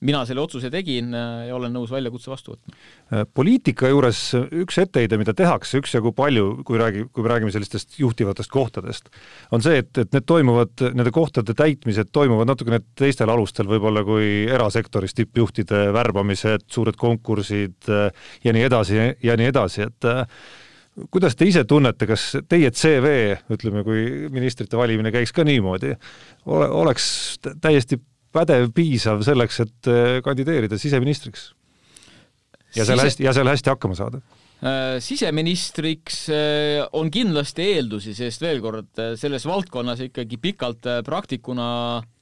mina 0.04 0.24
selle 0.28 0.44
otsuse 0.44 0.70
tegin 0.74 1.14
äh, 1.16 1.48
ja 1.48 1.56
olen 1.56 1.74
nõus 1.76 1.92
väljakutse 1.94 2.32
vastu 2.32 2.54
võtma. 2.54 2.76
Äh, 3.14 3.24
poliitika 3.40 3.90
juures 3.92 4.22
üks 4.64 4.80
etteheide, 4.84 5.20
mida 5.22 5.36
tehakse 5.38 5.80
üksjagu 5.82 6.14
palju, 6.16 6.48
kui 6.68 6.80
räägi, 6.82 7.06
kui 7.14 7.26
me 7.26 7.32
räägime 7.34 7.54
sellistest 7.56 7.98
juhtivatest 8.02 8.52
kohtadest, 8.54 9.12
on 9.56 9.64
see, 9.66 9.80
et, 9.84 9.92
et 9.98 10.16
need 10.16 10.28
toimuvad, 10.30 10.86
nende 10.98 11.14
kohtade 11.16 11.56
täitmised 11.58 12.12
toimuvad 12.16 12.52
natukene 12.52 12.82
teistel 13.00 13.32
alustel 13.34 13.70
võib-olla 13.72 14.04
kui 14.08 14.44
erasektoris 14.52 15.16
tippjuhtide 15.20 15.86
värbamised, 15.96 16.68
suured 16.74 17.00
konkursid 17.00 17.92
äh, 17.92 18.28
ja 18.44 18.56
nii 18.56 18.68
edasi 18.70 19.02
ja 19.24 19.40
nii 19.40 19.50
edasi, 19.54 19.88
et 19.88 20.12
kuidas 21.14 21.36
te 21.36 21.48
ise 21.50 21.64
tunnete, 21.66 22.06
kas 22.10 22.26
teie 22.50 22.70
CV, 22.74 23.14
ütleme, 23.54 23.84
kui 23.86 24.30
ministrite 24.34 24.78
valimine 24.78 25.12
käiks 25.14 25.34
ka 25.34 25.46
niimoodi, 25.48 25.96
oleks 26.46 27.08
täiesti 27.62 27.98
pädev, 28.34 28.70
piisav 28.76 29.24
selleks, 29.26 29.60
et 29.64 29.92
äh, 29.92 30.22
kandideerida 30.26 30.80
siseministriks? 30.82 31.52
ja 32.74 32.88
seal 32.88 33.04
hästi, 33.04 33.28
ja 33.28 33.34
seal 33.36 33.50
hästi 33.52 33.70
hakkama 33.70 33.98
saada? 33.98 34.22
Äh, 34.64 34.98
siseministriks 35.04 36.24
äh, 36.34 36.82
on 36.98 37.12
kindlasti 37.14 37.68
eeldusi, 37.76 38.16
sest 38.18 38.42
veel 38.42 38.64
kord, 38.64 38.92
selles 39.20 39.46
valdkonnas 39.50 40.06
ikkagi 40.08 40.40
pikalt 40.42 40.90
praktikuna 41.06 41.68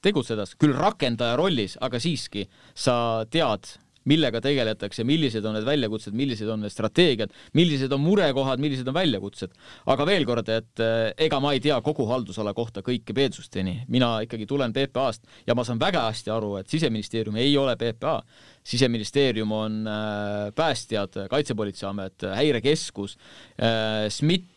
tegutsedes, 0.04 0.56
küll 0.60 0.76
rakendaja 0.76 1.38
rollis, 1.40 1.78
aga 1.80 2.00
siiski 2.02 2.44
sa 2.74 2.96
tead, 3.30 3.76
millega 4.10 4.40
tegeletakse, 4.44 5.04
millised 5.08 5.44
on 5.46 5.56
need 5.58 5.66
väljakutsed, 5.66 6.14
millised 6.16 6.48
on 6.52 6.64
need 6.64 6.74
strateegiad, 6.74 7.32
millised 7.58 7.92
on 7.94 8.02
murekohad, 8.02 8.62
millised 8.62 8.88
on 8.88 8.96
väljakutsed. 8.96 9.54
aga 9.92 10.06
veel 10.06 10.26
kord, 10.28 10.48
et 10.48 10.82
eh, 10.82 11.12
ega 11.26 11.40
ma 11.42 11.52
ei 11.54 11.60
tea 11.60 11.78
kogu 11.84 12.06
haldusala 12.10 12.54
kohta 12.54 12.82
kõike 12.86 13.14
peensusteni, 13.14 13.82
mina 13.88 14.14
ikkagi 14.26 14.46
tulen 14.46 14.72
PPA-st 14.72 15.46
ja 15.46 15.54
ma 15.54 15.64
saan 15.64 15.80
väga 15.82 16.06
hästi 16.08 16.32
aru, 16.34 16.56
et 16.60 16.70
siseministeerium 16.72 17.36
ei 17.36 17.56
ole 17.58 17.76
PPA 17.76 18.20
siseministeerium 18.62 19.52
on 19.52 19.86
äh, 19.86 20.52
päästjad, 20.54 21.26
Kaitsepolitseiamet, 21.30 22.22
Häirekeskus, 22.34 23.16
äh, 23.58 24.08
SMIT, 24.08 24.48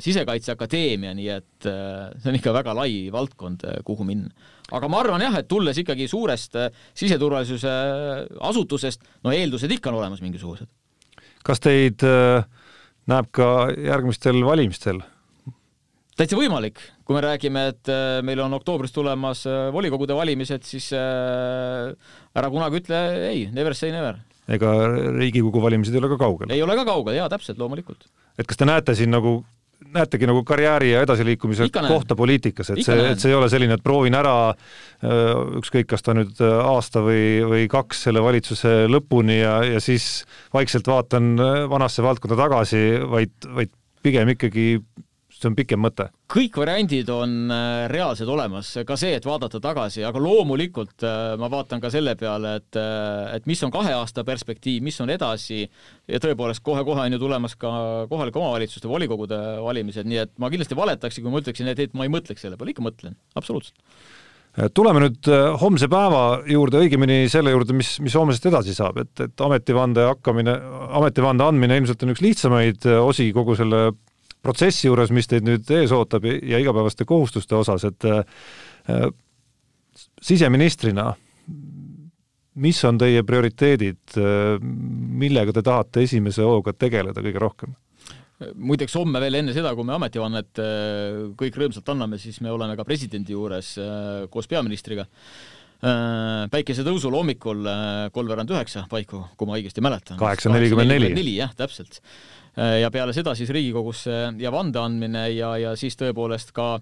Sisekaitseakadeemia, 0.00 1.10
nii 1.12 1.26
et 1.28 1.66
see 1.66 2.30
on 2.30 2.38
ikka 2.38 2.54
väga 2.56 2.72
lai 2.72 3.10
valdkond, 3.12 3.66
kuhu 3.84 4.06
minna. 4.08 4.32
Aga 4.70 4.90
ma 4.90 5.00
arvan 5.02 5.24
jah, 5.24 5.38
et 5.40 5.48
tulles 5.48 5.78
ikkagi 5.82 6.08
suurest 6.10 6.58
siseturvalisuse 6.94 7.76
asutusest, 8.50 9.06
no 9.24 9.34
eeldused 9.34 9.72
ikka 9.78 9.92
on 9.92 10.00
olemas 10.02 10.22
mingisugused. 10.24 10.68
kas 11.44 11.62
teid 11.64 12.04
näeb 13.10 13.30
ka 13.34 13.48
järgmistel 13.74 14.44
valimistel 14.44 15.00
täitsa 16.20 16.36
võimalik, 16.36 16.80
kui 17.08 17.16
me 17.16 17.22
räägime, 17.24 17.62
et 17.72 17.90
äh, 17.90 18.18
meil 18.26 18.42
on 18.44 18.52
oktoobris 18.58 18.92
tulemas 18.92 19.46
äh, 19.48 19.68
volikogude 19.72 20.16
valimised, 20.16 20.66
siis 20.68 20.90
äh, 20.96 21.92
ära 22.36 22.50
kunagi 22.52 22.82
ütle 22.82 22.98
ei, 23.30 23.46
never 23.56 23.76
say 23.76 23.92
never. 23.94 24.20
ega 24.50 24.74
Riigikogu 25.16 25.62
valimised 25.62 25.94
ei 25.94 26.02
ole 26.02 26.10
ka 26.12 26.20
kaugel? 26.20 26.52
ei 26.52 26.60
ole 26.64 26.76
ka 26.76 26.84
kaugel, 26.88 27.16
jaa, 27.16 27.30
täpselt, 27.32 27.60
loomulikult. 27.60 28.04
et 28.36 28.48
kas 28.48 28.60
te 28.60 28.68
näete 28.68 28.96
siin 28.98 29.14
nagu 29.14 29.38
näetegi 29.94 30.28
nagu 30.28 30.42
karjääri 30.46 30.92
ja 30.92 31.02
edasiliikumise 31.04 31.66
Ikka 31.70 31.82
kohta 31.88 32.16
poliitikas, 32.16 32.70
et 32.70 32.82
Ikka 32.82 32.92
see, 32.92 33.10
et 33.12 33.22
see 33.22 33.32
ei 33.32 33.36
ole 33.38 33.48
selline, 33.52 33.78
et 33.78 33.84
proovin 33.84 34.14
ära 34.14 34.34
ükskõik, 35.60 35.88
kas 35.90 36.04
ta 36.06 36.14
nüüd 36.16 36.40
aasta 36.44 37.02
või, 37.04 37.40
või 37.48 37.66
kaks 37.72 38.04
selle 38.06 38.22
valitsuse 38.24 38.74
lõpuni 38.90 39.40
ja, 39.40 39.56
ja 39.66 39.82
siis 39.82 40.24
vaikselt 40.54 40.90
vaatan 40.90 41.32
vanasse 41.72 42.04
valdkonda 42.04 42.38
tagasi, 42.38 42.84
vaid, 43.10 43.34
vaid 43.56 43.72
pigem 44.04 44.34
ikkagi 44.36 44.66
see 45.40 45.50
on 45.50 45.56
pikem 45.56 45.80
mõte? 45.82 46.08
kõik 46.30 46.54
variandid 46.60 47.08
on 47.10 47.50
äh, 47.50 47.86
reaalsed 47.90 48.28
olemas, 48.30 48.70
ka 48.86 48.96
see, 49.00 49.16
et 49.18 49.26
vaadata 49.26 49.58
tagasi, 49.62 50.04
aga 50.06 50.20
loomulikult 50.22 51.02
äh, 51.06 51.34
ma 51.40 51.48
vaatan 51.50 51.82
ka 51.82 51.90
selle 51.92 52.14
peale, 52.20 52.54
et, 52.60 52.78
äh, 52.78 53.34
et 53.38 53.48
mis 53.50 53.62
on 53.66 53.72
kahe 53.74 53.94
aasta 53.96 54.24
perspektiiv, 54.26 54.84
mis 54.86 55.00
on 55.02 55.10
edasi. 55.10 55.64
Ja 56.10 56.20
tõepoolest 56.22 56.62
kohe-kohe 56.66 57.08
on 57.08 57.16
ju 57.16 57.20
tulemas 57.22 57.56
ka 57.58 57.72
kohalike 58.10 58.38
omavalitsuste 58.38 58.90
volikogude 58.90 59.38
valimised, 59.64 60.06
nii 60.06 60.24
et 60.24 60.32
ma 60.38 60.50
kindlasti 60.52 60.78
valetaksin, 60.78 61.24
kui 61.24 61.34
ma 61.34 61.42
ütleksin, 61.42 61.70
et, 61.72 61.82
et 61.82 61.96
ma 61.98 62.06
ei 62.06 62.12
mõtleks 62.12 62.46
selle 62.46 62.58
peale, 62.60 62.74
ikka 62.74 62.84
mõtlen, 62.86 63.16
absoluutselt. 63.38 63.78
Tuleme 64.74 64.98
nüüd 65.04 65.28
homse 65.62 65.86
päeva 65.86 66.40
juurde, 66.50 66.80
õigemini 66.82 67.28
selle 67.30 67.52
juurde, 67.52 67.74
mis, 67.78 67.92
mis 68.02 68.16
homsest 68.18 68.48
edasi 68.50 68.74
saab, 68.74 68.98
et, 68.98 69.12
et 69.22 69.44
ametivande 69.46 70.08
hakkamine, 70.08 70.56
ametivande 70.98 71.46
andmine 71.46 71.78
ilmselt 71.78 72.02
on 72.02 72.10
üks 72.16 72.22
lihtsamaid 72.24 72.88
osi 72.98 73.28
kogu 73.36 73.54
selle 73.58 73.92
protsessi 74.42 74.88
juures, 74.88 75.12
mis 75.14 75.28
teid 75.30 75.46
nüüd 75.46 75.68
ees 75.76 75.92
ootab 75.94 76.26
ja 76.26 76.60
igapäevaste 76.60 77.06
kohustuste 77.08 77.58
osas, 77.58 77.84
et 77.88 78.08
äh, 78.08 79.04
siseministrina, 80.22 81.10
mis 82.60 82.80
on 82.88 82.98
teie 83.00 83.22
prioriteedid, 83.26 84.16
äh, 84.16 84.56
millega 84.60 85.54
te 85.56 85.64
tahate 85.66 86.06
esimese 86.08 86.46
hooga 86.46 86.76
tegeleda 86.76 87.24
kõige 87.24 87.46
rohkem? 87.46 87.78
muideks 88.56 88.94
homme 88.96 89.20
veel 89.20 89.34
enne 89.36 89.52
seda, 89.52 89.74
kui 89.76 89.84
me 89.84 89.92
ametivannet 89.98 90.60
äh, 90.64 91.16
kõik 91.36 91.58
rõõmsalt 91.60 91.90
anname, 91.92 92.16
siis 92.16 92.38
me 92.40 92.48
oleme 92.48 92.72
ka 92.78 92.86
presidendi 92.88 93.34
juures 93.36 93.74
koos 94.32 94.48
peaministriga 94.48 95.04
päikesetõusul 95.80 97.14
hommikul 97.16 97.68
kolmveerand 98.12 98.50
üheksa 98.52 98.82
paiku, 98.88 99.22
kui 99.40 99.48
ma 99.48 99.54
õigesti 99.56 99.80
mäletan. 99.80 100.18
kaheksa 100.20 100.52
nelikümmend 100.52 100.92
neli. 100.92 101.36
jah, 101.38 101.54
täpselt 101.56 102.00
Äh, 102.00 102.39
ja 102.60 102.90
peale 102.92 103.14
seda 103.16 103.32
siis 103.38 103.48
Riigikogusse 103.54 104.16
ja 104.38 104.50
vande 104.52 104.80
andmine 104.82 105.22
ja, 105.32 105.54
ja 105.56 105.70
siis 105.80 105.94
tõepoolest 105.96 106.50
ka, 106.56 106.74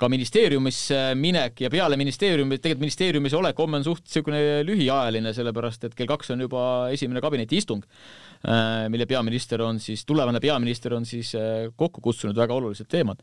ka 0.00 0.08
ministeeriumisse 0.10 1.12
minek 1.14 1.60
ja 1.62 1.70
peale 1.70 1.98
ministeeriumi, 2.00 2.58
tegelikult 2.58 2.86
ministeeriumis 2.86 3.36
olek 3.38 3.62
homme 3.62 3.78
on 3.78 3.86
suht 3.86 4.06
niisugune 4.08 4.40
lühiajaline, 4.66 5.34
sellepärast 5.36 5.86
et 5.86 5.94
kell 5.98 6.10
kaks 6.10 6.34
on 6.34 6.42
juba 6.48 6.64
esimene 6.94 7.22
kabinetiistung, 7.22 7.84
äh, 7.86 8.29
mille 8.88 9.04
peaminister 9.06 9.60
on 9.60 9.80
siis, 9.80 10.04
tulevane 10.08 10.40
peaminister 10.40 10.94
on 10.96 11.04
siis 11.04 11.34
äh, 11.36 11.66
kokku 11.76 12.00
kutsunud 12.00 12.36
väga 12.36 12.54
olulised 12.56 12.88
teemad 12.88 13.20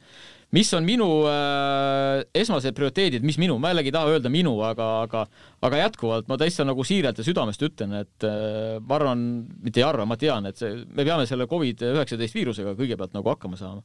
mis 0.56 0.69
on 0.73 0.86
minu 0.88 1.08
äh, 1.27 2.21
esmased 2.36 2.75
prioriteedid, 2.75 3.23
mis 3.27 3.36
minu, 3.41 3.58
ma 3.60 3.73
jällegi 3.73 3.91
ei 3.91 3.95
taha 3.97 4.13
öelda 4.13 4.32
minu, 4.32 4.53
aga, 4.63 4.86
aga 5.03 5.23
aga 5.67 5.80
jätkuvalt 5.82 6.30
ma 6.30 6.38
täitsa 6.39 6.63
nagu 6.67 6.86
siiralt 6.88 7.17
ja 7.19 7.25
südamest 7.25 7.63
ütlen, 7.67 7.95
et 7.99 8.25
äh, 8.27 8.77
ma 8.80 8.95
arvan, 8.99 9.23
mitte 9.63 9.82
ei 9.82 9.88
arva, 9.88 10.06
ma 10.08 10.15
tean, 10.19 10.47
et 10.47 10.60
see, 10.60 10.86
me 10.88 11.03
peame 11.03 11.25
selle 11.27 11.49
Covid-19 11.51 12.38
viirusega 12.38 12.75
kõigepealt 12.80 13.17
nagu 13.17 13.34
hakkama 13.34 13.60
saama. 13.60 13.84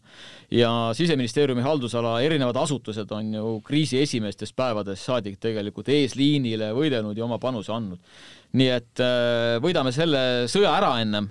ja 0.54 0.70
Siseministeeriumi 0.94 1.64
haldusala 1.66 2.20
erinevad 2.22 2.60
asutused 2.62 3.10
on 3.16 3.34
ju 3.34 3.56
kriisi 3.66 3.98
esimestest 4.02 4.54
päevadest 4.56 5.08
saadik 5.08 5.40
tegelikult 5.42 5.90
eesliinile 5.90 6.70
võidelnud 6.76 7.18
ja 7.18 7.26
oma 7.26 7.40
panuse 7.42 7.74
andnud. 7.74 7.98
Nii 8.58 8.72
et 8.72 9.04
äh, 9.04 9.60
võidame 9.64 9.94
selle 9.94 10.48
sõja 10.50 10.74
ära 10.76 10.96
ennem 11.02 11.30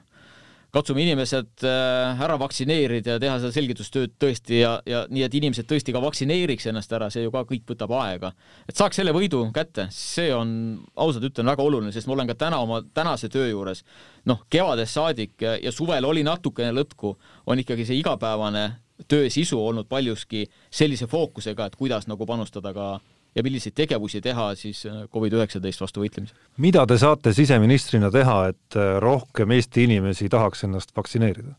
katsume 0.71 1.03
inimesed 1.03 1.65
äh, 1.67 2.21
ära 2.23 2.37
vaktsineerida 2.39 3.15
ja 3.15 3.21
teha 3.21 3.35
seda 3.41 3.51
selgitustööd 3.55 4.13
tõesti 4.21 4.61
ja, 4.61 4.77
ja 4.87 5.03
nii, 5.11 5.25
et 5.27 5.35
inimesed 5.35 5.67
tõesti 5.67 5.91
ka 5.91 6.01
vaktsineeriks 6.03 6.69
ennast 6.71 6.93
ära, 6.95 7.09
see 7.11 7.25
ju 7.25 7.33
ka 7.33 7.43
kõik 7.49 7.65
võtab 7.73 7.91
aega. 7.99 8.31
et 8.69 8.79
saaks 8.79 9.01
selle 9.01 9.11
võidu 9.15 9.43
kätte, 9.55 9.89
see 9.91 10.29
on, 10.35 10.53
ausalt 10.95 11.27
ütlen, 11.27 11.51
väga 11.51 11.65
oluline, 11.65 11.91
sest 11.91 12.07
ma 12.07 12.15
olen 12.15 12.31
ka 12.31 12.37
täna 12.45 12.61
oma 12.63 12.79
tänase 12.95 13.27
töö 13.31 13.49
juures, 13.49 13.83
noh, 14.31 14.45
kevadest 14.49 14.95
saadik 14.95 15.35
ja, 15.43 15.57
ja 15.59 15.75
suvel 15.75 16.07
oli 16.07 16.23
natukene 16.23 16.71
lõtku, 16.77 17.17
on 17.45 17.59
ikkagi 17.59 17.89
see 17.89 17.99
igapäevane 17.99 18.69
töö 19.11 19.27
sisu 19.33 19.59
olnud 19.59 19.89
paljuski 19.91 20.45
sellise 20.71 21.09
fookusega, 21.11 21.67
et 21.67 21.75
kuidas 21.75 22.07
nagu 22.07 22.25
panustada 22.29 22.71
ka 22.73 22.93
ja 23.35 23.43
milliseid 23.43 23.75
tegevusi 23.77 24.21
teha 24.21 24.51
siis 24.59 24.83
äh, 24.89 25.03
Covid-19 25.13 25.83
vastu 25.83 26.03
võitlemisel. 26.03 26.37
mida 26.57 26.85
te 26.87 26.97
saate 27.01 27.33
siseministrina 27.33 28.11
teha, 28.11 28.37
et 28.51 28.79
äh, 28.79 28.95
rohkem 29.03 29.51
Eesti 29.55 29.87
inimesi 29.87 30.29
tahaks 30.29 30.65
ennast 30.67 30.95
vaktsineerida? 30.97 31.55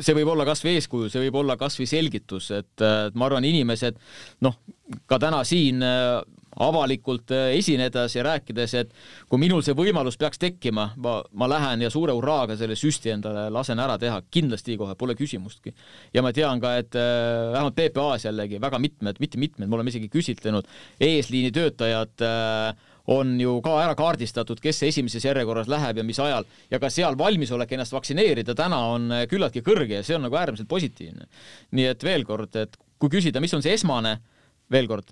see 0.00 0.16
võib 0.16 0.32
olla 0.34 0.44
kas 0.48 0.64
või 0.64 0.76
eeskuju, 0.76 1.08
see 1.12 1.22
võib 1.26 1.40
olla 1.42 1.56
kas 1.60 1.78
või 1.80 1.88
selgitus, 1.88 2.50
et 2.52 2.84
äh, 2.84 3.08
ma 3.14 3.28
arvan, 3.28 3.46
inimesed 3.48 3.98
noh, 4.44 4.58
ka 5.08 5.20
täna 5.22 5.42
siin 5.48 5.80
avalikult 6.60 7.32
äh, 7.32 7.52
esinedes 7.56 8.16
ja 8.16 8.24
rääkides, 8.26 8.74
et 8.76 8.92
kui 9.30 9.40
minul 9.40 9.62
see 9.64 9.76
võimalus 9.76 10.18
peaks 10.20 10.40
tekkima, 10.42 10.90
ma, 11.00 11.14
ma 11.32 11.48
lähen 11.48 11.84
ja 11.84 11.90
suure 11.92 12.14
hurraaga 12.16 12.56
selle 12.60 12.76
süsti 12.78 13.14
endale 13.14 13.48
lasen 13.52 13.80
ära 13.80 13.96
teha, 14.00 14.20
kindlasti 14.30 14.76
kohe, 14.80 14.96
pole 14.98 15.16
küsimustki. 15.18 15.72
ja 16.14 16.22
ma 16.22 16.32
tean 16.32 16.60
ka, 16.60 16.76
et 16.82 16.96
äh, 16.98 17.52
vähemalt 17.54 17.76
PPA-s 17.78 18.28
jällegi 18.28 18.60
väga 18.60 18.80
mitmed, 18.82 19.20
mitte 19.20 19.40
mitmed, 19.40 19.68
me 19.68 19.78
oleme 19.78 19.92
isegi 19.92 20.10
küsitlenud, 20.12 20.68
eesliini 21.00 21.52
töötajad 21.52 22.26
äh, 22.26 22.90
on 23.12 23.34
ju 23.40 23.56
ka 23.64 23.78
ära 23.82 23.96
kaardistatud, 23.98 24.60
kes 24.62 24.84
esimeses 24.86 25.24
järjekorras 25.24 25.70
läheb 25.70 25.98
ja 25.98 26.04
mis 26.06 26.20
ajal 26.22 26.46
ja 26.70 26.78
ka 26.78 26.90
seal 26.92 27.16
valmisolek 27.18 27.72
ennast 27.74 27.96
vaktsineerida 27.96 28.54
täna 28.54 28.78
on 28.92 29.08
küllaltki 29.30 29.64
kõrge 29.66 29.98
ja 29.98 30.04
see 30.06 30.14
on 30.14 30.28
nagu 30.28 30.38
äärmiselt 30.38 30.70
positiivne. 30.70 31.26
nii 31.72 31.88
et 31.90 32.04
veel 32.04 32.22
kord, 32.28 32.54
et 32.56 32.78
kui 33.02 33.10
küsida, 33.10 33.40
mis 33.42 33.54
on 33.56 33.64
see 33.64 33.74
esmane, 33.74 34.20
veel 34.70 34.86
kord, 34.86 35.10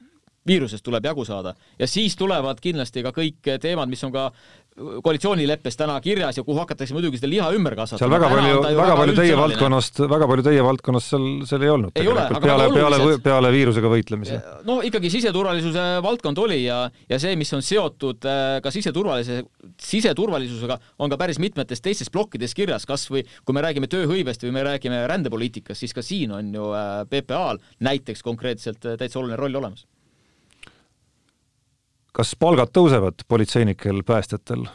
viirusest 0.50 0.84
tuleb 0.86 1.06
jagu 1.10 1.24
saada 1.28 1.54
ja 1.78 1.88
siis 1.90 2.16
tulevad 2.18 2.60
kindlasti 2.62 3.04
ka 3.06 3.14
kõik 3.16 3.54
teemad, 3.62 3.90
mis 3.92 4.04
on 4.06 4.14
ka 4.14 4.30
koalitsioonileppes 5.02 5.76
täna 5.76 5.96
kirjas 6.00 6.38
ja 6.38 6.44
kuhu 6.44 6.58
hakatakse 6.62 6.94
muidugi 6.94 7.18
seda 7.18 7.30
liha 7.30 7.48
ümber 7.56 7.74
kasvatama. 7.76 8.00
seal 8.00 8.12
väga 8.14 8.28
palju, 8.30 8.78
väga 8.78 8.96
palju 9.00 9.16
teie 9.18 9.36
valdkonnast, 9.40 10.00
väga 10.12 10.28
palju 10.30 10.44
teie 10.46 10.64
valdkonnast 10.64 11.12
seal, 11.12 11.26
seal 11.48 11.66
ei 11.66 11.72
olnud. 11.74 11.92
peale, 11.96 12.68
peale, 12.76 13.18
peale 13.24 13.52
viirusega 13.54 13.92
võitlemise. 13.92 14.40
no 14.68 14.78
ikkagi 14.86 15.10
siseturvalisuse 15.12 15.86
valdkond 16.06 16.40
oli 16.46 16.62
ja, 16.64 16.80
ja 17.10 17.20
see, 17.22 17.34
mis 17.40 17.52
on 17.56 17.64
seotud 17.66 18.30
äh, 18.30 18.56
ka 18.64 18.72
siseturvalisuse, 18.74 19.44
siseturvalisusega, 19.90 20.78
on 21.02 21.12
ka 21.12 21.20
päris 21.20 21.42
mitmetes 21.42 21.84
teistes 21.84 22.12
plokkides 22.14 22.56
kirjas, 22.56 22.88
kas 22.88 23.08
või 23.12 23.26
kui 23.44 23.56
me 23.56 23.66
räägime 23.66 23.90
tööhõivest 23.90 24.46
või 24.46 24.56
me 24.60 24.66
räägime 24.70 25.02
rändepoliitikast, 25.10 25.82
siis 25.82 25.96
ka 25.96 26.04
siin 26.06 26.32
on 26.36 26.54
ju 26.54 26.72
äh, 26.72 26.92
PPA-l 27.10 27.60
näiteks 27.84 28.22
konkreetselt 28.24 28.86
äh, 28.86 29.00
täitsa 29.00 29.20
oluline 29.20 29.40
roll 29.40 29.60
olemas 29.60 29.88
kas 32.16 32.34
palgad 32.38 32.72
tõusevad 32.74 33.24
politseinikel, 33.28 34.04
päästjatel? 34.06 34.66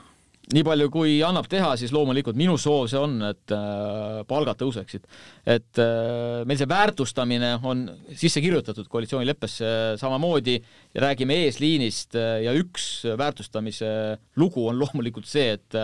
nii 0.54 0.62
palju, 0.65 0.89
kui 0.93 1.13
annab 1.26 1.48
teha, 1.50 1.71
siis 1.80 1.89
loomulikult 1.95 2.38
minu 2.38 2.54
soov 2.62 2.86
see 2.91 3.00
on, 3.02 3.15
et 3.26 3.54
äh, 3.56 4.19
palgad 4.30 4.60
tõuseksid. 4.60 5.08
et 5.41 5.80
äh, 5.82 6.43
meil 6.45 6.60
see 6.60 6.69
väärtustamine 6.69 7.56
on 7.65 7.86
sisse 8.13 8.43
kirjutatud 8.43 8.86
koalitsioonileppesse 8.91 9.71
samamoodi 10.02 10.60
ja 10.60 11.06
räägime 11.08 11.39
eesliinist 11.48 12.17
äh, 12.19 12.43
ja 12.45 12.54
üks 12.58 13.08
väärtustamise 13.17 13.89
lugu 14.38 14.67
on 14.69 14.78
loomulikult 14.80 15.26
see, 15.30 15.56
et 15.58 15.80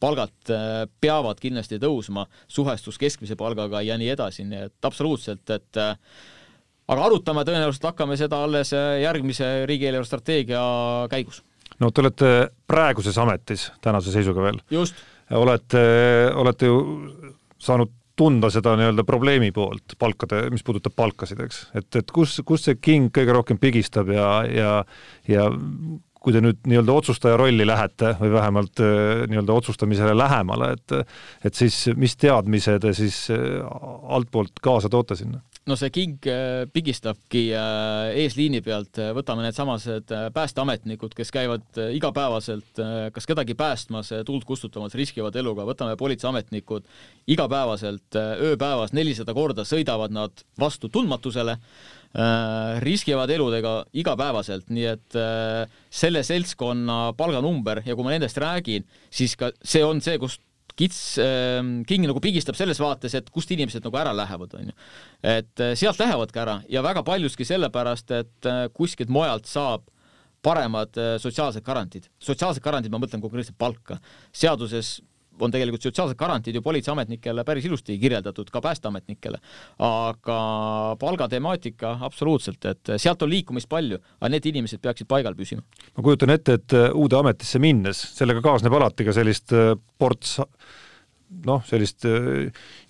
palgad 0.00 0.54
peavad 1.00 1.40
kindlasti 1.42 1.80
tõusma, 1.82 2.28
suhestus 2.46 3.00
keskmise 3.00 3.34
palgaga 3.40 3.82
ja 3.82 3.98
nii 3.98 4.12
edasi, 4.14 4.46
nii 4.46 4.68
et 4.68 4.86
absoluutselt, 4.86 5.50
et 5.50 5.82
aga 6.88 7.08
arutama 7.08 7.44
tõenäoliselt 7.46 7.88
hakkame 7.90 8.18
seda 8.20 8.42
alles 8.44 8.72
äh, 8.76 9.00
järgmise 9.04 9.50
riigieelarve 9.70 10.08
strateegia 10.08 10.62
käigus. 11.12 11.42
no 11.80 11.90
te 11.90 12.04
olete 12.04 12.30
praeguses 12.66 13.18
ametis 13.18 13.70
tänase 13.84 14.12
seisuga 14.14 14.48
veel. 14.48 14.62
olete, 15.30 15.84
olete 16.34 16.66
ju 16.72 16.80
saanud 17.58 17.92
tunda 18.16 18.50
seda 18.52 18.76
nii-öelda 18.78 19.02
probleemi 19.06 19.50
poolt 19.54 19.96
palkade, 19.98 20.44
mis 20.54 20.62
puudutab 20.62 20.94
palkasid, 20.96 21.40
eks, 21.42 21.64
et, 21.74 21.88
et 21.98 22.10
kus, 22.14 22.36
kus 22.46 22.68
see 22.68 22.78
king 22.78 23.10
kõige 23.14 23.34
rohkem 23.34 23.58
pigistab 23.58 24.12
ja, 24.14 24.28
ja, 24.46 24.74
ja 25.28 25.48
kui 26.24 26.32
te 26.32 26.40
nüüd 26.40 26.62
nii-öelda 26.64 26.94
otsustaja 26.94 27.36
rolli 27.36 27.66
lähete 27.66 28.14
või 28.20 28.30
vähemalt 28.32 28.80
äh, 28.84 29.24
nii-öelda 29.30 29.58
otsustamisele 29.58 30.14
lähemale, 30.16 30.72
et 30.78 30.94
et 31.50 31.58
siis 31.58 31.80
mis 32.00 32.16
teadmise 32.16 32.78
te 32.80 32.94
siis 32.96 33.26
äh, 33.34 33.60
altpoolt 34.16 34.62
kaasa 34.62 34.92
toote 34.92 35.18
sinna? 35.18 35.42
No 35.66 35.76
see 35.80 35.90
king 35.92 36.26
äh, 36.28 36.66
pigistabki 36.72 37.46
äh, 37.56 38.12
eesliini 38.20 38.60
pealt, 38.64 39.00
võtame 39.16 39.46
needsamased 39.46 40.12
äh, 40.12 40.26
päästeametnikud, 40.34 41.14
kes 41.16 41.32
käivad 41.34 41.80
igapäevaselt 41.96 42.82
kas 43.14 43.28
kedagi 43.28 43.56
päästmas, 43.58 44.12
tuld 44.28 44.44
kustutamas, 44.48 44.96
riskivad 44.98 45.36
eluga, 45.40 45.64
võtame 45.68 45.96
politseiametnikud, 46.00 46.86
igapäevaselt 47.32 48.18
ööpäevas 48.18 48.92
nelisada 48.96 49.34
korda 49.36 49.64
sõidavad 49.68 50.12
nad 50.14 50.44
vastu 50.60 50.90
tundmatusele, 50.92 51.56
riskivad 52.84 53.30
eludega 53.34 53.72
igapäevaselt, 53.96 54.68
nii 54.70 54.84
et 54.86 55.16
selle 55.90 56.22
seltskonna 56.26 56.98
palganumber 57.18 57.82
ja 57.86 57.96
kui 57.96 58.06
ma 58.06 58.14
nendest 58.14 58.38
räägin, 58.38 58.86
siis 59.10 59.34
ka 59.38 59.50
see 59.64 59.82
on 59.86 60.02
see, 60.04 60.20
kust 60.22 60.42
kits 60.78 61.18
äh,, 61.22 61.60
King 61.88 62.06
nagu 62.08 62.20
pigistab 62.22 62.58
selles 62.58 62.80
vaates, 62.82 63.14
et 63.14 63.30
kust 63.34 63.50
inimesed 63.54 63.84
nagu 63.86 63.98
ära 64.00 64.14
lähevad, 64.16 64.54
onju. 64.60 64.76
et 65.22 65.62
äh, 65.62 65.74
sealt 65.78 66.00
lähevadki 66.02 66.42
ära 66.42 66.60
ja 66.70 66.82
väga 66.84 67.04
paljuski 67.06 67.46
sellepärast, 67.48 68.14
et 68.14 68.50
äh, 68.50 68.66
kuskilt 68.74 69.12
mujalt 69.12 69.50
saab 69.50 69.86
paremad 70.44 70.98
äh, 71.00 71.16
sotsiaalsed 71.22 71.64
garantiid. 71.64 72.10
sotsiaalsed 72.22 72.62
garantiid, 72.64 72.92
ma 72.92 73.00
mõtlen 73.02 73.22
konkreetselt 73.24 73.58
palka. 73.58 73.98
seaduses 74.32 74.98
on 75.40 75.54
tegelikult 75.54 75.82
sotsiaalsed 75.82 76.18
garantiid 76.18 76.58
ju 76.58 76.62
politseiametnikele 76.62 77.44
päris 77.44 77.66
ilusti 77.68 77.98
kirjeldatud, 77.98 78.50
ka 78.52 78.60
päästeametnikele. 78.64 79.38
aga 79.78 80.38
palgatemaatika 81.00 81.98
absoluutselt, 82.00 82.64
et 82.64 82.94
sealt 82.96 83.22
on 83.22 83.30
liikumist 83.30 83.68
palju, 83.68 83.98
aga 84.20 84.32
need 84.34 84.46
inimesed 84.52 84.82
peaksid 84.82 85.08
paigal 85.10 85.34
püsima. 85.34 85.62
ma 85.96 86.02
kujutan 86.02 86.30
ette, 86.30 86.58
et 86.60 86.78
uude 86.92 87.18
ametisse 87.18 87.58
minnes, 87.58 88.00
sellega 88.18 88.42
kaasneb 88.44 88.72
alati 88.72 89.04
ka 89.04 89.16
sellist 89.16 89.54
ports 89.98 90.38
noh, 91.44 91.64
sellist 91.66 92.06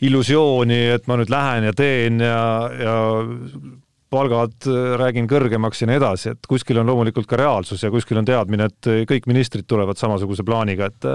illusiooni, 0.04 0.80
et 0.96 1.07
ma 1.09 1.16
nüüd 1.20 1.33
lähen 1.33 1.70
ja 1.70 1.72
teen 1.76 2.20
ja, 2.20 2.44
ja 2.76 2.96
palgad 4.14 4.68
äh, 4.70 4.94
räägin 5.00 5.29
kõrgemaks 5.31 5.83
ja 5.83 5.90
nii 5.90 5.98
edasi, 6.00 6.33
et 6.35 6.48
kuskil 6.50 6.81
on 6.81 6.88
loomulikult 6.90 7.29
ka 7.31 7.38
reaalsus 7.40 7.83
ja 7.85 7.90
kuskil 7.92 8.20
on 8.20 8.29
teadmine, 8.29 8.70
et 8.70 8.90
kõik 9.11 9.29
ministrid 9.31 9.66
tulevad 9.70 10.00
samasuguse 10.00 10.46
plaaniga, 10.46 10.88
et 10.90 11.11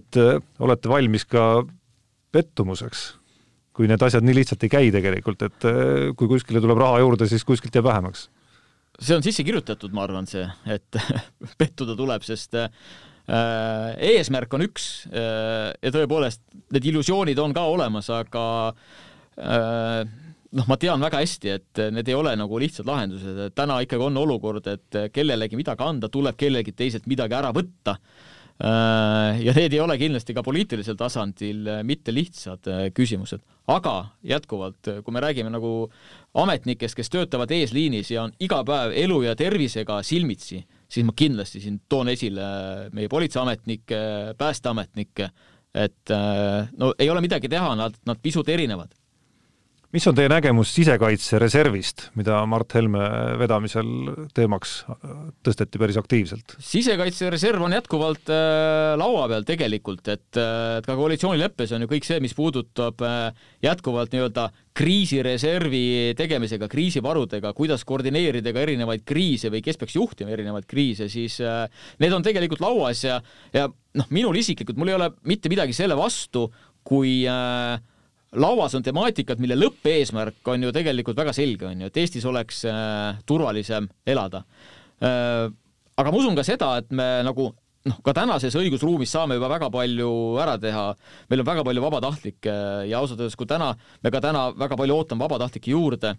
et 0.00 0.20
äh, 0.20 0.40
olete 0.62 0.90
valmis 0.90 1.26
ka 1.28 1.64
pettumuseks, 2.34 3.04
kui 3.76 3.88
need 3.90 4.02
asjad 4.02 4.26
nii 4.26 4.40
lihtsalt 4.40 4.66
ei 4.66 4.72
käi 4.72 4.90
tegelikult, 4.94 5.44
et 5.46 5.68
äh, 5.68 6.10
kui 6.16 6.30
kuskile 6.30 6.62
tuleb 6.62 6.80
raha 6.80 7.00
juurde, 7.02 7.28
siis 7.30 7.46
kuskilt 7.46 7.76
jääb 7.76 7.88
vähemaks. 7.90 8.28
see 9.00 9.16
on 9.16 9.22
sisse 9.24 9.44
kirjutatud, 9.44 9.92
ma 9.96 10.04
arvan, 10.04 10.26
see, 10.28 10.44
et 10.66 11.00
pettuda 11.60 11.96
tuleb, 11.96 12.24
sest 12.26 12.58
äh, 12.58 12.68
eesmärk 14.14 14.52
on 14.54 14.66
üks 14.66 15.06
äh, 15.12 15.70
ja 15.80 15.94
tõepoolest 15.94 16.42
need 16.74 16.90
illusioonid 16.92 17.38
on 17.38 17.54
ka 17.56 17.64
olemas, 17.70 18.10
aga 18.12 18.44
äh, 19.38 20.04
noh, 20.56 20.66
ma 20.70 20.78
tean 20.80 21.02
väga 21.02 21.20
hästi, 21.22 21.54
et 21.54 21.84
need 21.94 22.10
ei 22.10 22.16
ole 22.18 22.34
nagu 22.38 22.58
lihtsad 22.60 22.88
lahendused, 22.88 23.38
et 23.46 23.56
täna 23.56 23.78
ikkagi 23.84 24.08
on 24.08 24.18
olukord, 24.20 24.66
et 24.70 25.00
kellelegi 25.14 25.58
midagi 25.58 25.86
anda, 25.86 26.10
tuleb 26.12 26.38
kellelgi 26.40 26.74
teiselt 26.76 27.06
midagi 27.10 27.36
ära 27.38 27.52
võtta. 27.54 27.96
Äh, 28.60 29.38
ja 29.40 29.54
need 29.56 29.72
ei 29.72 29.80
ole 29.80 29.96
kindlasti 29.96 30.34
ka 30.36 30.42
poliitilisel 30.44 30.98
tasandil 31.00 31.70
mitte 31.88 32.12
lihtsad 32.12 32.66
küsimused, 32.92 33.40
aga 33.72 33.94
jätkuvalt, 34.26 34.90
kui 35.06 35.16
me 35.16 35.22
räägime 35.24 35.52
nagu 35.54 35.86
ametnikest, 36.42 36.98
kes 36.98 37.08
töötavad 37.14 37.54
eesliinis 37.56 38.10
ja 38.12 38.26
on 38.26 38.34
iga 38.42 38.60
päev 38.68 38.92
elu 39.00 39.22
ja 39.24 39.36
tervisega 39.38 40.02
silmitsi, 40.04 40.60
siis 40.90 41.08
ma 41.08 41.16
kindlasti 41.16 41.62
siin 41.64 41.80
toon 41.88 42.12
esile 42.12 42.44
meie 42.92 43.08
politseiametnikke, 43.08 44.02
päästeametnikke, 44.36 45.30
et 45.80 46.12
no 46.76 46.92
ei 46.98 47.08
ole 47.08 47.22
midagi 47.24 47.48
teha, 47.48 47.72
nad, 47.78 47.96
nad 48.04 48.20
pisut 48.20 48.48
erinevad 48.50 48.90
mis 49.90 50.06
on 50.06 50.14
teie 50.14 50.30
nägemus 50.30 50.70
sisekaitsereservist, 50.76 52.08
mida 52.18 52.38
Mart 52.50 52.76
Helme 52.76 53.02
vedamisel 53.40 53.88
teemaks 54.36 54.76
tõsteti 55.46 55.80
päris 55.82 55.98
aktiivselt? 55.98 56.54
sisekaitsereserv 56.62 57.64
on 57.66 57.74
jätkuvalt 57.74 58.30
äh, 58.30 58.94
laua 59.00 59.26
peal 59.32 59.46
tegelikult, 59.48 60.06
et 60.12 60.38
äh,, 60.38 60.78
et 60.78 60.86
ka 60.86 60.96
koalitsioonileppes 60.98 61.74
on 61.74 61.84
ju 61.84 61.90
kõik 61.90 62.06
see, 62.06 62.20
mis 62.22 62.36
puudutab 62.38 63.02
äh, 63.06 63.46
jätkuvalt 63.66 64.14
nii-öelda 64.14 64.48
kriisireservi 64.80 66.14
tegemisega, 66.18 66.70
kriisivarudega, 66.70 67.52
kuidas 67.58 67.84
koordineerida 67.88 68.54
ka 68.54 68.62
erinevaid 68.62 69.02
kriise 69.08 69.50
või 69.52 69.64
kes 69.66 69.80
peaks 69.80 69.98
juhtima 69.98 70.30
erinevaid 70.36 70.70
kriise, 70.70 71.10
siis 71.12 71.40
äh, 71.42 71.66
need 72.02 72.14
on 72.14 72.26
tegelikult 72.26 72.62
lauas 72.62 73.02
ja, 73.04 73.18
ja 73.56 73.66
noh, 73.68 74.10
minul 74.14 74.38
isiklikult, 74.38 74.78
mul 74.78 74.94
ei 74.94 75.00
ole 75.00 75.10
mitte 75.26 75.50
midagi 75.50 75.74
selle 75.76 75.98
vastu, 75.98 76.46
kui 76.86 77.24
äh, 77.28 77.80
lauas 78.38 78.74
on 78.78 78.84
temaatikad, 78.86 79.40
mille 79.42 79.56
lõppeesmärk 79.58 80.52
on 80.52 80.68
ju 80.68 80.74
tegelikult 80.74 81.18
väga 81.18 81.34
selge, 81.34 81.66
on 81.70 81.82
ju, 81.82 81.90
et 81.90 82.02
Eestis 82.02 82.26
oleks 82.28 82.62
äh, 82.68 83.18
turvalisem 83.26 83.88
elada 84.06 84.44
äh,. 85.02 85.48
aga 86.00 86.12
ma 86.12 86.20
usun 86.20 86.38
ka 86.38 86.44
seda, 86.46 86.76
et 86.80 86.92
me 86.94 87.08
nagu 87.26 87.50
noh, 87.88 87.98
ka 88.04 88.14
tänases 88.16 88.54
õigusruumis 88.60 89.10
saame 89.12 89.36
juba 89.38 89.50
väga 89.50 89.70
palju 89.72 90.10
ära 90.42 90.54
teha, 90.62 90.86
meil 91.30 91.42
on 91.42 91.48
väga 91.48 91.64
palju 91.66 91.84
vabatahtlikke 91.84 92.54
ja 92.90 93.00
ausalt 93.00 93.20
öeldes, 93.20 93.36
kui 93.40 93.50
täna, 93.50 93.72
me 94.04 94.12
ka 94.14 94.22
täna 94.22 94.46
väga 94.54 94.78
palju 94.78 95.00
ootame 95.00 95.26
vabatahtlikke 95.26 95.74
juurde 95.74 96.14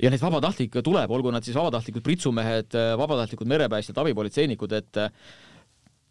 ja 0.00 0.10
neid 0.10 0.22
vabatahtlikke 0.22 0.84
tuleb, 0.86 1.12
olgu 1.12 1.34
nad 1.34 1.46
siis 1.46 1.58
vabatahtlikud 1.58 2.06
pritsumehed, 2.06 2.78
vabatahtlikud 3.02 3.52
merepäästjad, 3.52 4.00
abipolitseinikud, 4.00 4.76
et 4.80 5.04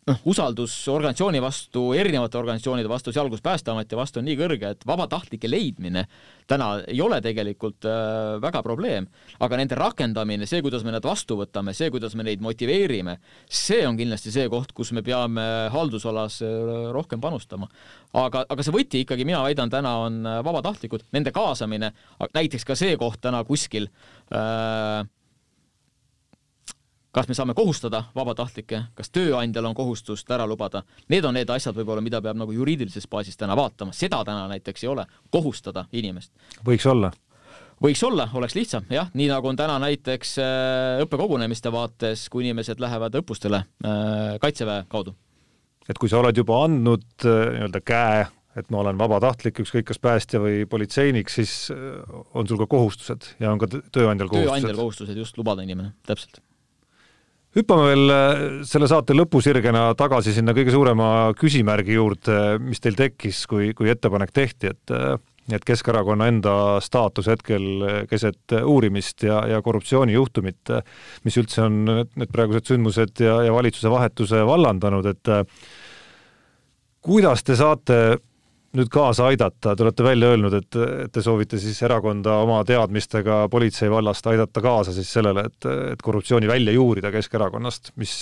noh, 0.09 0.19
usaldus 0.29 0.73
organisatsiooni 0.91 1.41
vastu, 1.43 1.89
erinevate 1.97 2.37
organisatsioonide 2.39 2.89
vastu, 2.89 3.13
sealhulgas 3.13 3.43
Päästeameti 3.45 3.97
vastu 3.97 4.21
on 4.21 4.27
nii 4.27 4.37
kõrge, 4.39 4.73
et 4.73 4.85
vabatahtlike 4.87 5.49
leidmine 5.49 6.05
täna 6.49 6.69
ei 6.89 6.99
ole 7.01 7.19
tegelikult 7.21 7.85
äh, 7.87 8.37
väga 8.41 8.61
probleem, 8.65 9.07
aga 9.43 9.59
nende 9.59 9.77
rakendamine, 9.77 10.47
see, 10.49 10.63
kuidas 10.65 10.85
me 10.85 10.93
nad 10.95 11.05
vastu 11.05 11.37
võtame, 11.39 11.75
see, 11.77 11.91
kuidas 11.93 12.15
me 12.17 12.25
neid 12.27 12.41
motiveerime, 12.43 13.19
see 13.45 13.83
on 13.87 13.99
kindlasti 13.99 14.33
see 14.33 14.49
koht, 14.51 14.73
kus 14.77 14.93
me 14.97 15.03
peame 15.05 15.45
haldusalas 15.73 16.41
äh, 16.45 16.89
rohkem 16.95 17.21
panustama. 17.21 17.69
aga, 18.17 18.45
aga 18.49 18.65
see 18.65 18.75
võti 18.75 19.03
ikkagi, 19.05 19.27
mina 19.29 19.43
väidan, 19.45 19.71
täna 19.73 19.95
on 20.07 20.23
äh, 20.25 20.41
vabatahtlikud, 20.45 21.05
nende 21.15 21.33
kaasamine, 21.35 21.93
näiteks 22.33 22.65
ka 22.65 22.77
see 22.79 22.97
koht 22.99 23.21
täna 23.21 23.43
kuskil 23.47 23.89
äh, 24.33 25.05
kas 27.11 27.27
me 27.27 27.35
saame 27.37 27.55
kohustada 27.57 28.03
vabatahtlikke, 28.15 28.83
kas 28.95 29.09
tööandjal 29.13 29.69
on 29.69 29.77
kohustust 29.77 30.29
ära 30.31 30.45
lubada, 30.49 30.83
need 31.09 31.25
on 31.25 31.37
need 31.37 31.49
asjad 31.49 31.77
võib-olla, 31.77 32.03
mida 32.05 32.21
peab 32.21 32.37
nagu 32.37 32.53
juriidilises 32.53 33.07
baasis 33.09 33.37
täna 33.37 33.57
vaatama, 33.57 33.95
seda 33.95 34.21
täna 34.25 34.45
näiteks 34.51 34.85
ei 34.85 34.91
ole, 34.91 35.05
kohustada 35.33 35.87
inimest. 35.91 36.31
võiks 36.65 36.85
olla? 36.89 37.11
võiks 37.81 38.03
olla, 38.05 38.27
oleks 38.35 38.57
lihtsam, 38.57 38.85
jah, 38.91 39.09
nii 39.15 39.29
nagu 39.31 39.49
on 39.49 39.57
täna 39.57 39.77
näiteks 39.81 40.35
äh, 40.43 41.03
õppekogunemiste 41.05 41.71
vaates, 41.73 42.27
kui 42.29 42.45
inimesed 42.45 42.81
lähevad 42.83 43.15
õppustele 43.21 43.63
äh, 43.63 44.35
Kaitseväe 44.41 44.83
kaudu. 44.91 45.15
et 45.89 45.97
kui 45.97 46.11
sa 46.11 46.19
oled 46.19 46.37
juba 46.37 46.65
andnud 46.65 47.07
äh, 47.23 47.39
nii-öelda 47.55 47.81
käe 47.81 48.27
et 48.59 48.69
ma 48.73 48.81
olen 48.81 48.97
vabatahtlik, 48.99 49.61
ükskõik 49.63 49.87
kas 49.87 50.01
päästja 50.03 50.41
või 50.43 50.65
politseinik, 50.67 51.29
siis 51.31 51.69
on 51.71 52.49
sul 52.49 52.59
ka 52.59 52.67
kohustused 52.67 53.29
ja 53.39 53.53
on 53.53 53.61
ka 53.61 53.69
tööandjal 53.69 54.27
kohustused. 54.27 54.51
tööandjal 54.51 54.81
kohustused, 54.81 55.21
just, 55.21 55.37
lubada 55.39 55.63
inimene, 55.63 55.93
täpselt 56.09 56.41
hüppame 57.57 57.87
veel 57.89 58.13
äh, 58.13 58.43
selle 58.69 58.89
saate 58.91 59.15
lõpusirgena 59.17 59.89
tagasi 59.99 60.35
sinna 60.35 60.53
kõige 60.57 60.73
suurema 60.75 61.09
küsimärgi 61.37 61.97
juurde, 61.97 62.39
mis 62.61 62.81
teil 62.83 62.97
tekkis, 62.99 63.45
kui, 63.49 63.73
kui 63.77 63.91
ettepanek 63.91 64.33
tehti, 64.35 64.73
et 64.75 64.95
äh, 64.95 65.17
et 65.49 65.63
Keskerakonna 65.65 66.27
enda 66.29 66.51
staatus 66.83 67.25
hetkel 67.31 68.05
keset 68.09 68.53
uurimist 68.59 69.23
ja, 69.25 69.39
ja 69.49 69.63
korruptsioonijuhtumit, 69.65 70.69
mis 71.25 71.37
üldse 71.41 71.63
on 71.65 71.79
need 71.89 72.29
praegused 72.29 72.69
sündmused 72.69 73.23
ja, 73.25 73.39
ja 73.47 73.55
valitsuse 73.55 73.89
vahetuse 73.89 74.43
vallandanud, 74.45 75.09
et 75.09 75.31
äh, 75.33 75.41
kuidas 77.01 77.41
te 77.47 77.57
saate 77.57 78.19
nüüd 78.77 78.89
kaasa 78.93 79.29
aidata, 79.31 79.73
te 79.75 79.85
olete 79.85 80.05
välja 80.05 80.29
öelnud, 80.33 80.55
et, 80.59 80.77
te 81.13 81.23
soovite 81.25 81.59
siis 81.61 81.79
erakonda 81.85 82.39
oma 82.43 82.59
teadmistega 82.67 83.41
politsei 83.51 83.89
vallast 83.91 84.27
aidata 84.29 84.61
kaasa 84.63 84.93
siis 84.95 85.09
sellele, 85.13 85.47
et, 85.49 85.69
et 85.95 86.03
korruptsiooni 86.05 86.49
välja 86.49 86.75
juurida 86.75 87.11
Keskerakonnast, 87.13 87.93
mis 88.01 88.13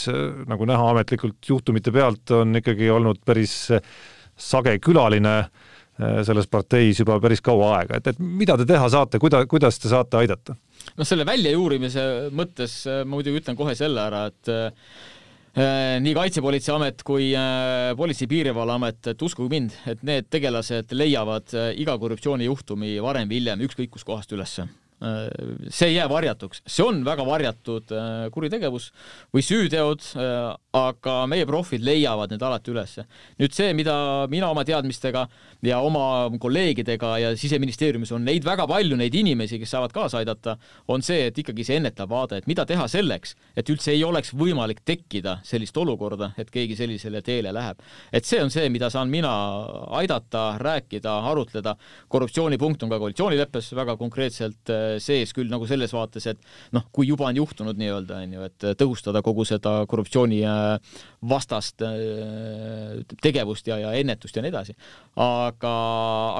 nagu 0.48 0.68
näha 0.70 0.92
ametlikult 0.94 1.52
juhtumite 1.52 1.92
pealt, 1.96 2.32
on 2.38 2.62
ikkagi 2.62 2.92
olnud 2.94 3.20
päris 3.28 3.58
sage 4.38 4.78
külaline 4.84 5.36
eh, 5.42 6.22
selles 6.28 6.48
parteis 6.48 7.02
juba 7.04 7.20
päris 7.24 7.44
kaua 7.44 7.74
aega, 7.82 8.00
et, 8.00 8.14
et 8.14 8.24
mida 8.24 8.56
te 8.60 8.70
teha 8.70 8.88
saate, 8.94 9.20
kuida-, 9.20 9.44
kuidas 9.52 9.82
te 9.82 9.92
saate 9.92 10.22
aidata? 10.22 10.56
noh, 10.96 11.04
selle 11.04 11.28
väljajuurimise 11.28 12.08
mõttes 12.32 12.80
ma 12.88 13.18
muidugi 13.18 13.44
ütlen 13.44 13.60
kohe 13.60 13.76
selle 13.76 14.08
ära, 14.08 14.28
et 14.32 14.56
Äh, 14.58 15.16
nii 15.58 16.14
Kaitsepolitseiamet 16.14 17.00
kui 17.02 17.32
äh, 17.34 17.92
Politsei-Piirivalveamet, 17.98 19.08
et 19.14 19.24
uskuge 19.26 19.50
mind, 19.50 19.74
et 19.90 20.04
need 20.06 20.28
tegelased 20.30 20.94
leiavad 20.94 21.56
äh, 21.58 21.72
iga 21.82 21.96
korruptsioonijuhtumi 21.98 23.00
varem 23.02 23.32
või 23.32 23.42
hiljem 23.42 23.64
ükskõik 23.66 23.96
kuskohast 23.96 24.36
ülesse. 24.38 24.68
Äh, 24.68 24.87
see 24.98 25.92
ei 25.92 25.96
jää 25.96 26.08
varjatuks, 26.10 26.64
see 26.66 26.82
on 26.82 27.04
väga 27.06 27.22
varjatud 27.26 27.92
äh, 27.94 28.30
kuritegevus 28.34 28.88
või 29.36 29.44
süüteod, 29.46 30.02
äh, 30.18 30.56
aga 30.74 31.18
meie 31.30 31.46
profid 31.46 31.84
leiavad 31.86 32.32
need 32.34 32.42
alati 32.42 32.74
ülesse. 32.74 33.06
nüüd 33.38 33.54
see, 33.54 33.76
mida 33.78 34.26
mina 34.30 34.50
oma 34.50 34.64
teadmistega 34.66 35.28
ja 35.66 35.82
oma 35.86 36.32
kolleegidega 36.42 37.12
ja 37.22 37.30
siseministeeriumis 37.38 38.12
on 38.18 38.26
neid 38.26 38.46
väga 38.46 38.66
palju, 38.70 38.98
neid 38.98 39.14
inimesi, 39.14 39.60
kes 39.62 39.76
saavad 39.76 39.94
kaasa 39.94 40.24
aidata, 40.24 40.58
on 40.90 41.06
see, 41.06 41.28
et 41.30 41.38
ikkagi 41.38 41.68
see 41.68 41.78
ennetav 41.78 42.10
vaade, 42.10 42.42
et 42.42 42.50
mida 42.50 42.66
teha 42.66 42.90
selleks, 42.90 43.36
et 43.56 43.70
üldse 43.70 43.94
ei 43.94 44.02
oleks 44.04 44.34
võimalik 44.34 44.82
tekkida 44.82 45.38
sellist 45.46 45.78
olukorda, 45.78 46.32
et 46.42 46.50
keegi 46.50 46.76
sellisele 46.80 47.22
teele 47.22 47.54
läheb. 47.54 47.86
et 48.12 48.26
see 48.26 48.42
on 48.42 48.50
see, 48.50 48.66
mida 48.74 48.90
saan 48.90 49.14
mina 49.14 49.30
aidata, 50.02 50.58
rääkida, 50.58 51.20
arutleda. 51.30 51.78
korruptsioonipunkt 52.10 52.82
on 52.84 52.90
ka 52.90 52.98
koalitsioonileppes 52.98 53.76
väga 53.78 53.98
konkreetselt 53.98 54.74
sees 55.04 55.34
küll 55.36 55.52
nagu 55.52 55.68
selles 55.70 55.94
vaates, 55.96 56.28
et 56.32 56.42
noh, 56.76 56.86
kui 56.94 57.10
juba 57.10 57.28
on 57.30 57.40
juhtunud 57.40 57.80
nii-öelda, 57.80 58.22
on 58.24 58.36
ju, 58.38 58.48
et 58.50 58.68
tõhustada 58.80 59.22
kogu 59.26 59.46
seda 59.48 59.80
korruptsiooni 59.90 60.42
äh, 60.48 61.00
vastast 61.30 61.84
äh, 61.86 63.02
tegevust 63.24 63.70
ja, 63.70 63.80
ja 63.82 63.94
ennetust 63.98 64.38
ja 64.38 64.44
nii 64.46 64.54
edasi. 64.54 64.78
aga, 65.18 65.74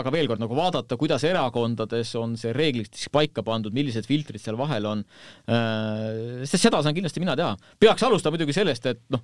aga 0.02 0.14
veel 0.14 0.30
kord 0.30 0.44
nagu 0.44 0.58
vaadata, 0.58 0.98
kuidas 1.00 1.26
erakondades 1.28 2.14
on 2.20 2.38
see 2.40 2.54
reeglistik 2.56 3.12
paika 3.14 3.44
pandud, 3.46 3.76
millised 3.76 4.08
filtrid 4.10 4.42
seal 4.44 4.60
vahel 4.60 4.86
on, 4.90 5.06
äh, 5.50 6.44
sest 6.46 6.68
seda 6.68 6.84
saan 6.84 6.98
kindlasti 6.98 7.24
mina 7.24 7.38
teha. 7.40 7.56
peaks 7.80 8.06
alustama 8.06 8.38
muidugi 8.38 8.56
sellest, 8.56 8.86
et 8.90 9.02
noh, 9.14 9.24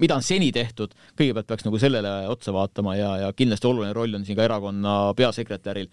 mida 0.00 0.18
on 0.18 0.26
seni 0.26 0.50
tehtud, 0.54 0.94
kõigepealt 1.18 1.48
peaks 1.50 1.66
nagu 1.66 1.80
sellele 1.82 2.12
otsa 2.32 2.54
vaatama 2.56 2.96
ja, 2.98 3.14
ja 3.24 3.32
kindlasti 3.36 3.70
oluline 3.70 3.94
roll 3.96 4.18
on 4.18 4.26
siin 4.26 4.38
ka 4.38 4.46
erakonna 4.48 4.98
peasekretäril, 5.18 5.90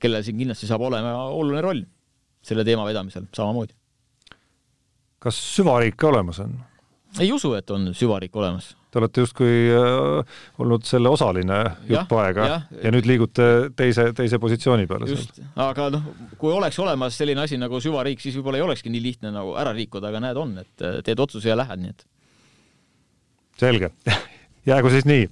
kellel 0.00 0.26
siin 0.26 0.40
kindlasti 0.40 0.68
saab 0.70 0.86
olema 0.88 1.14
oluline 1.28 1.64
roll 1.64 1.84
selle 2.44 2.64
teema 2.64 2.86
vedamisel 2.88 3.28
samamoodi. 3.34 3.74
kas 5.18 5.38
süvariik 5.56 5.96
ka 5.98 6.12
olemas 6.12 6.40
on? 6.44 6.58
ei 7.20 7.30
usu, 7.32 7.52
et 7.56 7.70
on 7.72 7.88
süvariik 7.96 8.36
olemas. 8.36 8.74
Te 8.92 9.00
olete 9.00 9.22
justkui 9.24 9.68
äh, 9.72 10.36
olnud 10.62 10.84
selle 10.88 11.10
osaline 11.12 11.58
jupp 11.88 12.12
aega 12.20 12.46
ja, 12.48 12.58
ja 12.84 12.92
nüüd 12.92 13.08
liigute 13.08 13.48
teise, 13.76 14.08
teise 14.16 14.38
positsiooni 14.40 14.86
peale. 14.88 15.08
just, 15.10 15.40
aga 15.60 15.88
noh, 15.92 16.06
kui 16.40 16.52
oleks 16.54 16.78
olemas 16.80 17.16
selline 17.20 17.44
asi 17.44 17.58
nagu 17.60 17.80
süvariik, 17.84 18.22
siis 18.22 18.36
võib-olla 18.38 18.60
ei 18.60 18.64
olekski 18.68 18.92
nii 18.92 19.02
lihtne 19.04 19.32
nagu 19.34 19.56
ära 19.60 19.74
liikuda, 19.76 20.12
aga 20.12 20.22
näed, 20.24 20.40
on, 20.40 20.54
et 20.64 20.84
äh, 20.84 21.00
teed 21.04 21.20
otsuse 21.24 21.52
ja 21.52 21.58
lähed, 21.58 21.84
nii 21.84 21.96
et. 21.96 22.06
Selge 23.60 23.92
jäägu 24.70 24.90
siis 24.92 25.06
nii. 25.08 25.28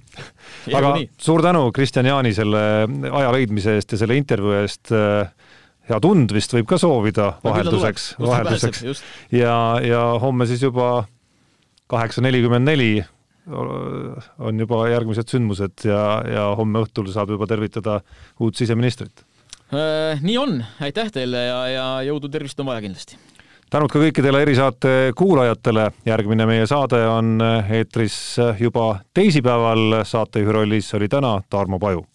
aga 0.75 0.93
nii. 0.97 1.09
suur 1.21 1.43
tänu, 1.45 1.67
Kristjan 1.75 2.09
Jaani, 2.09 2.33
selle 2.37 2.63
aja 3.11 3.33
leidmise 3.35 3.77
eest 3.77 3.93
ja 3.93 4.01
selle 4.01 4.17
intervjuu 4.19 4.55
eest 4.61 4.93
äh, 4.95 5.29
head 5.89 6.07
und 6.07 6.33
vist 6.35 6.53
võib 6.55 6.67
ka 6.69 6.79
soovida 6.81 7.33
vahelduseks, 7.43 8.15
vahelduseks. 8.21 9.03
ja, 9.35 9.53
ja 9.83 10.01
homme 10.21 10.47
siis 10.49 10.63
juba 10.65 11.05
kaheksa 11.91 12.23
nelikümmend 12.25 12.67
neli 12.67 12.91
on 13.47 14.59
juba 14.59 14.81
järgmised 14.91 15.31
sündmused 15.31 15.85
ja, 15.87 16.01
ja 16.27 16.49
homme 16.59 16.83
õhtul 16.83 17.07
saab 17.13 17.31
juba 17.31 17.47
tervitada 17.47 18.01
uut 18.43 18.59
siseministrit. 18.59 19.23
Äh, 19.71 20.19
nii 20.23 20.35
on, 20.39 20.59
aitäh 20.83 21.11
teile 21.15 21.45
ja, 21.45 21.61
ja 21.71 21.87
jõudu, 22.09 22.31
tervist 22.31 22.59
on 22.59 22.67
vaja 22.67 22.83
kindlasti. 22.83 23.19
Tänud 23.69 23.91
ka 23.91 23.99
kõikidele 23.99 24.41
erisaate 24.45 24.93
kuulajatele, 25.17 25.89
järgmine 26.05 26.45
meie 26.49 26.67
saade 26.67 27.01
on 27.07 27.41
eetris 27.69 28.37
juba 28.59 28.99
teisipäeval, 29.13 30.03
saatejuhi 30.03 30.59
rollis 30.61 30.93
oli 30.93 31.09
täna 31.11 31.41
Tarmo 31.49 31.79
Paju 31.79 32.05